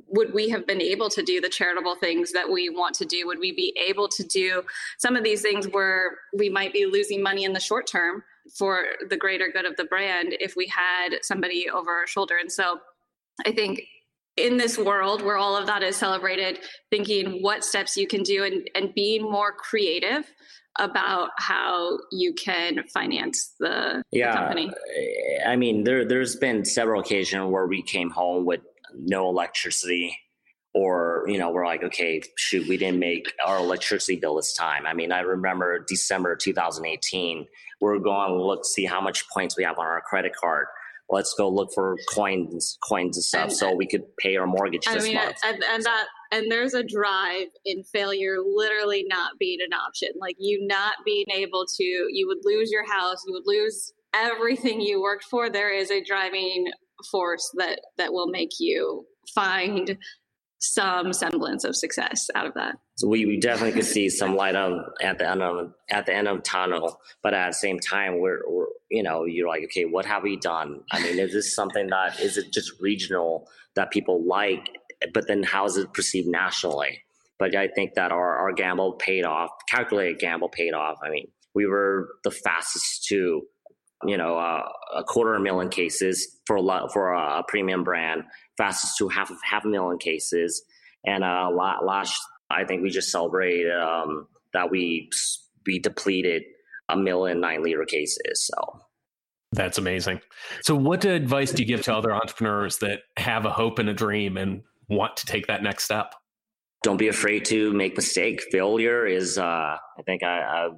Would 0.08 0.32
we 0.32 0.48
have 0.48 0.66
been 0.66 0.80
able 0.80 1.10
to 1.10 1.22
do 1.22 1.40
the 1.40 1.48
charitable 1.48 1.96
things 1.96 2.32
that 2.32 2.50
we 2.50 2.70
want 2.70 2.94
to 2.96 3.04
do? 3.04 3.26
Would 3.26 3.38
we 3.38 3.52
be 3.52 3.76
able 3.86 4.08
to 4.08 4.24
do 4.24 4.62
some 4.98 5.16
of 5.16 5.24
these 5.24 5.42
things 5.42 5.66
where 5.68 6.18
we 6.36 6.48
might 6.48 6.72
be 6.72 6.86
losing 6.86 7.22
money 7.22 7.44
in 7.44 7.52
the 7.52 7.60
short 7.60 7.86
term 7.86 8.22
for 8.56 8.84
the 9.08 9.16
greater 9.16 9.48
good 9.52 9.64
of 9.64 9.76
the 9.76 9.84
brand 9.84 10.34
if 10.40 10.56
we 10.56 10.66
had 10.66 11.18
somebody 11.22 11.68
over 11.68 11.90
our 11.90 12.06
shoulder? 12.06 12.36
And 12.40 12.50
so 12.50 12.80
I 13.46 13.52
think 13.52 13.82
in 14.36 14.56
this 14.56 14.78
world 14.78 15.22
where 15.22 15.36
all 15.36 15.56
of 15.56 15.66
that 15.66 15.82
is 15.82 15.96
celebrated, 15.96 16.60
thinking 16.90 17.42
what 17.42 17.64
steps 17.64 17.96
you 17.96 18.06
can 18.06 18.22
do 18.22 18.44
and, 18.44 18.68
and 18.74 18.94
being 18.94 19.22
more 19.22 19.52
creative 19.52 20.24
about 20.78 21.30
how 21.38 21.98
you 22.10 22.32
can 22.34 22.82
finance 22.92 23.54
the, 23.60 24.02
yeah, 24.10 24.32
the 24.32 24.38
company? 24.38 24.72
I 25.46 25.56
mean, 25.56 25.84
there 25.84 26.04
there's 26.04 26.36
been 26.36 26.64
several 26.64 27.00
occasions 27.00 27.50
where 27.50 27.66
we 27.66 27.82
came 27.82 28.10
home 28.10 28.44
with 28.44 28.60
no 28.94 29.28
electricity 29.28 30.16
or 30.74 31.24
you 31.26 31.38
know 31.38 31.50
we're 31.50 31.66
like 31.66 31.82
okay 31.82 32.22
shoot 32.36 32.66
we 32.68 32.76
didn't 32.76 32.98
make 32.98 33.32
our 33.44 33.58
electricity 33.58 34.16
bill 34.16 34.36
this 34.36 34.54
time. 34.54 34.86
I 34.86 34.94
mean 34.94 35.12
i 35.12 35.20
remember 35.20 35.84
december 35.86 36.36
2018 36.36 37.46
we 37.80 37.90
are 37.90 37.98
going 37.98 38.30
to 38.30 38.42
look 38.42 38.64
see 38.64 38.84
how 38.84 39.00
much 39.00 39.28
points 39.28 39.56
we 39.56 39.64
have 39.64 39.78
on 39.78 39.86
our 39.86 40.00
credit 40.00 40.32
card. 40.34 40.66
Let's 41.10 41.34
go 41.34 41.48
look 41.48 41.70
for 41.74 41.96
coins 42.14 42.78
coins 42.88 43.16
and 43.16 43.24
stuff 43.24 43.48
and, 43.48 43.52
so 43.52 43.74
we 43.74 43.86
could 43.86 44.04
pay 44.16 44.36
our 44.36 44.46
mortgage 44.46 44.86
I 44.86 44.94
this 44.94 45.04
mean, 45.04 45.16
month. 45.16 45.36
and, 45.44 45.62
and 45.62 45.82
that 45.82 46.06
and 46.32 46.50
there's 46.50 46.74
a 46.74 46.82
drive 46.82 47.46
in 47.64 47.84
failure 47.84 48.36
literally 48.44 49.04
not 49.06 49.32
being 49.38 49.58
an 49.64 49.72
option 49.72 50.08
like 50.20 50.36
you 50.38 50.66
not 50.66 50.94
being 51.04 51.26
able 51.32 51.64
to 51.66 51.84
you 51.84 52.26
would 52.26 52.44
lose 52.44 52.70
your 52.72 52.90
house 52.90 53.22
you 53.26 53.32
would 53.32 53.46
lose 53.46 53.92
everything 54.14 54.80
you 54.80 55.00
worked 55.00 55.24
for 55.24 55.48
there 55.48 55.72
is 55.72 55.90
a 55.90 56.02
driving 56.02 56.66
force 57.10 57.50
that 57.56 57.80
that 57.98 58.12
will 58.12 58.28
make 58.28 58.50
you 58.58 59.06
find 59.34 59.96
some 60.62 61.12
semblance 61.12 61.64
of 61.64 61.74
success 61.74 62.30
out 62.36 62.46
of 62.46 62.54
that. 62.54 62.76
So 62.94 63.08
we, 63.08 63.26
we 63.26 63.36
definitely 63.36 63.72
could 63.72 63.84
see 63.84 64.08
some 64.08 64.36
light 64.36 64.54
of 64.54 64.92
at 65.02 65.18
the 65.18 65.28
end 65.28 65.42
of 65.42 65.72
at 65.90 66.06
the 66.06 66.14
end 66.14 66.28
of 66.28 66.44
tunnel, 66.44 67.00
but 67.20 67.34
at 67.34 67.48
the 67.48 67.54
same 67.54 67.80
time, 67.80 68.20
we're, 68.20 68.40
we're 68.48 68.66
you 68.88 69.02
know 69.02 69.24
you're 69.24 69.48
like, 69.48 69.64
okay, 69.64 69.86
what 69.86 70.06
have 70.06 70.22
we 70.22 70.36
done? 70.36 70.82
I 70.92 71.02
mean, 71.02 71.18
is 71.18 71.32
this 71.32 71.54
something 71.54 71.88
that 71.88 72.20
is 72.20 72.38
it 72.38 72.52
just 72.52 72.80
regional 72.80 73.48
that 73.74 73.90
people 73.90 74.24
like, 74.24 74.68
but 75.12 75.26
then 75.28 75.42
how 75.42 75.64
is 75.64 75.76
it 75.76 75.92
perceived 75.92 76.28
nationally? 76.28 77.02
But 77.38 77.54
I 77.56 77.68
think 77.68 77.94
that 77.94 78.12
our 78.12 78.36
our 78.36 78.52
gamble 78.52 78.94
paid 78.94 79.24
off, 79.24 79.50
calculated 79.68 80.18
gamble 80.18 80.48
paid 80.48 80.74
off. 80.74 80.98
I 81.02 81.10
mean, 81.10 81.28
we 81.54 81.66
were 81.66 82.08
the 82.24 82.30
fastest 82.30 83.06
to 83.06 83.42
you 84.04 84.16
know 84.16 84.36
uh, 84.36 84.68
a 84.96 85.04
quarter 85.04 85.34
a 85.34 85.40
million 85.40 85.68
cases 85.68 86.38
for 86.46 86.56
a 86.56 86.62
lot, 86.62 86.92
for 86.92 87.12
a 87.12 87.42
premium 87.48 87.84
brand 87.84 88.24
fastest 88.56 88.98
to 88.98 89.08
half 89.08 89.30
of 89.30 89.36
half 89.42 89.64
a 89.64 89.68
million 89.68 89.98
cases. 89.98 90.62
And 91.04 91.24
uh, 91.24 91.50
last, 91.50 92.20
I 92.50 92.64
think 92.64 92.82
we 92.82 92.90
just 92.90 93.10
celebrated 93.10 93.72
um, 93.72 94.28
that 94.52 94.70
we 94.70 95.10
we 95.66 95.78
depleted 95.78 96.42
a 96.88 96.96
million 96.96 97.40
nine 97.40 97.62
liter 97.62 97.84
cases. 97.84 98.46
So 98.46 98.80
that's 99.52 99.78
amazing. 99.78 100.20
So, 100.62 100.74
what 100.74 101.04
advice 101.04 101.52
do 101.52 101.62
you 101.62 101.68
give 101.68 101.82
to 101.82 101.94
other 101.94 102.14
entrepreneurs 102.14 102.78
that 102.78 103.00
have 103.16 103.44
a 103.44 103.50
hope 103.50 103.78
and 103.78 103.88
a 103.88 103.94
dream 103.94 104.36
and 104.36 104.62
want 104.92 105.16
to 105.18 105.26
take 105.26 105.46
that 105.48 105.62
next 105.62 105.84
step? 105.84 106.14
Don't 106.82 106.96
be 106.96 107.08
afraid 107.08 107.44
to 107.46 107.72
make 107.72 107.96
mistake. 107.96 108.42
Failure 108.50 109.06
is, 109.06 109.38
uh, 109.38 109.42
I 109.42 110.02
think, 110.04 110.22
I, 110.22 110.40
I 110.40 110.68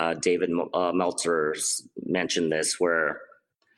uh, 0.00 0.14
David 0.14 0.50
uh, 0.72 0.92
Meltzer 0.92 1.54
mentioned 2.04 2.50
this, 2.50 2.80
where 2.80 3.20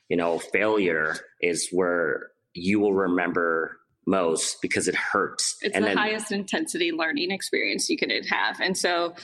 you 0.09 0.17
know, 0.17 0.39
failure 0.39 1.17
is 1.41 1.69
where 1.73 2.31
you 2.53 2.81
will 2.81 2.95
remember 2.95 3.79
most 4.07 4.61
because 4.61 4.87
it 4.87 4.95
hurts. 4.95 5.57
It's 5.63 5.75
and 5.75 5.85
the 5.85 5.89
then, 5.89 5.97
highest 5.97 6.31
intensity 6.31 6.93
learning 6.93 7.31
experience 7.31 7.89
you 7.89 7.97
could 7.97 8.13
have. 8.29 8.61
And 8.61 8.77
so, 8.77 9.15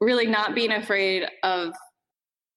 really 0.00 0.26
not 0.26 0.54
being 0.54 0.70
afraid 0.70 1.26
of 1.42 1.74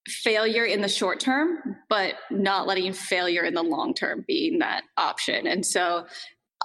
failure 0.08 0.66
in 0.66 0.82
the 0.82 0.90
short 0.90 1.20
term, 1.20 1.78
but 1.90 2.16
not 2.30 2.68
letting 2.68 2.92
failure 2.94 3.44
in 3.44 3.54
the 3.54 3.64
long 3.64 3.94
term 3.94 4.26
being 4.28 4.60
that 4.60 4.84
option. 4.98 5.48
And 5.48 5.66
so, 5.66 6.06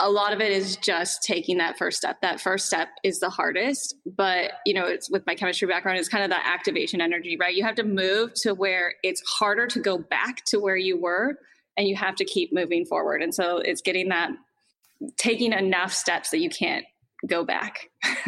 a 0.01 0.11
lot 0.11 0.33
of 0.33 0.41
it 0.41 0.53
is 0.53 0.77
just 0.77 1.23
taking 1.23 1.59
that 1.59 1.79
first 1.79 1.99
step. 1.99 2.21
That 2.21 2.41
first 2.41 2.67
step 2.67 2.89
is 3.03 3.21
the 3.21 3.31
hardest, 3.31 3.95
but 4.05 4.53
you 4.65 4.75
know, 4.75 4.87
it's 4.87 5.11
with 5.11 5.27
my 5.27 5.35
chemistry 5.35 5.67
background, 5.69 5.99
it's 5.99 6.09
kind 6.09 6.25
of 6.25 6.31
that 6.31 6.45
activation 6.47 7.01
energy, 7.01 7.37
right? 7.39 7.55
You 7.55 7.65
have 7.65 7.77
to 7.77 7.85
move 7.85 8.35
to 8.43 8.55
where 8.55 8.95
it's 9.03 9.23
harder 9.23 9.67
to 9.69 9.81
go 9.81 9.99
back 9.99 10.45
to 10.47 10.61
where 10.61 10.77
you 10.77 11.01
were 11.01 11.39
and 11.77 11.89
you 11.89 11.97
have 11.97 12.17
to 12.17 12.25
keep 12.25 12.53
moving 12.53 12.85
forward. 12.85 13.23
And 13.23 13.35
so 13.35 13.59
it's 13.59 13.81
getting 13.81 14.09
that 14.11 14.31
taking 15.17 15.53
enough 15.53 15.93
steps 15.93 16.31
that 16.31 16.39
you 16.39 16.51
can't 16.51 16.85
go 17.27 17.45
back. 17.45 17.91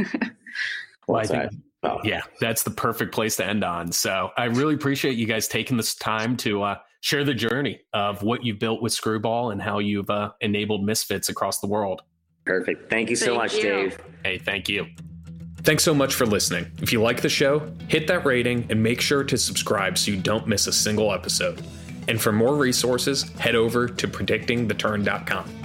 well, 1.08 1.20
I 1.20 1.26
think, 1.26 1.52
oh. 1.82 1.98
yeah, 2.04 2.22
that's 2.40 2.62
the 2.62 2.70
perfect 2.70 3.14
place 3.14 3.36
to 3.36 3.46
end 3.46 3.64
on. 3.64 3.92
So 3.92 4.30
I 4.36 4.44
really 4.44 4.74
appreciate 4.74 5.16
you 5.16 5.26
guys 5.26 5.48
taking 5.48 5.76
this 5.76 5.94
time 5.94 6.36
to 6.38 6.62
uh, 6.62 6.78
share 7.00 7.24
the 7.24 7.34
journey 7.34 7.80
of 7.92 8.22
what 8.22 8.44
you've 8.44 8.58
built 8.58 8.82
with 8.82 8.92
Screwball 8.92 9.50
and 9.50 9.62
how 9.62 9.78
you've 9.78 10.10
uh, 10.10 10.32
enabled 10.40 10.84
misfits 10.84 11.28
across 11.28 11.60
the 11.60 11.66
world. 11.66 12.02
Perfect. 12.44 12.90
Thank 12.90 13.10
you 13.10 13.16
so 13.16 13.26
thank 13.26 13.38
much, 13.38 13.54
you. 13.56 13.62
Dave. 13.62 13.98
Hey, 14.24 14.38
thank 14.38 14.68
you. 14.68 14.86
Thanks 15.62 15.84
so 15.84 15.94
much 15.94 16.14
for 16.14 16.24
listening. 16.24 16.70
If 16.80 16.92
you 16.92 17.02
like 17.02 17.20
the 17.20 17.28
show, 17.28 17.70
hit 17.88 18.06
that 18.06 18.24
rating 18.24 18.66
and 18.70 18.82
make 18.82 19.00
sure 19.00 19.22
to 19.24 19.36
subscribe 19.36 19.98
so 19.98 20.10
you 20.10 20.16
don't 20.16 20.46
miss 20.46 20.66
a 20.66 20.72
single 20.72 21.12
episode. 21.12 21.62
And 22.08 22.20
for 22.20 22.32
more 22.32 22.56
resources, 22.56 23.24
head 23.38 23.54
over 23.54 23.86
to 23.86 24.08
predictingtheturn.com. 24.08 25.57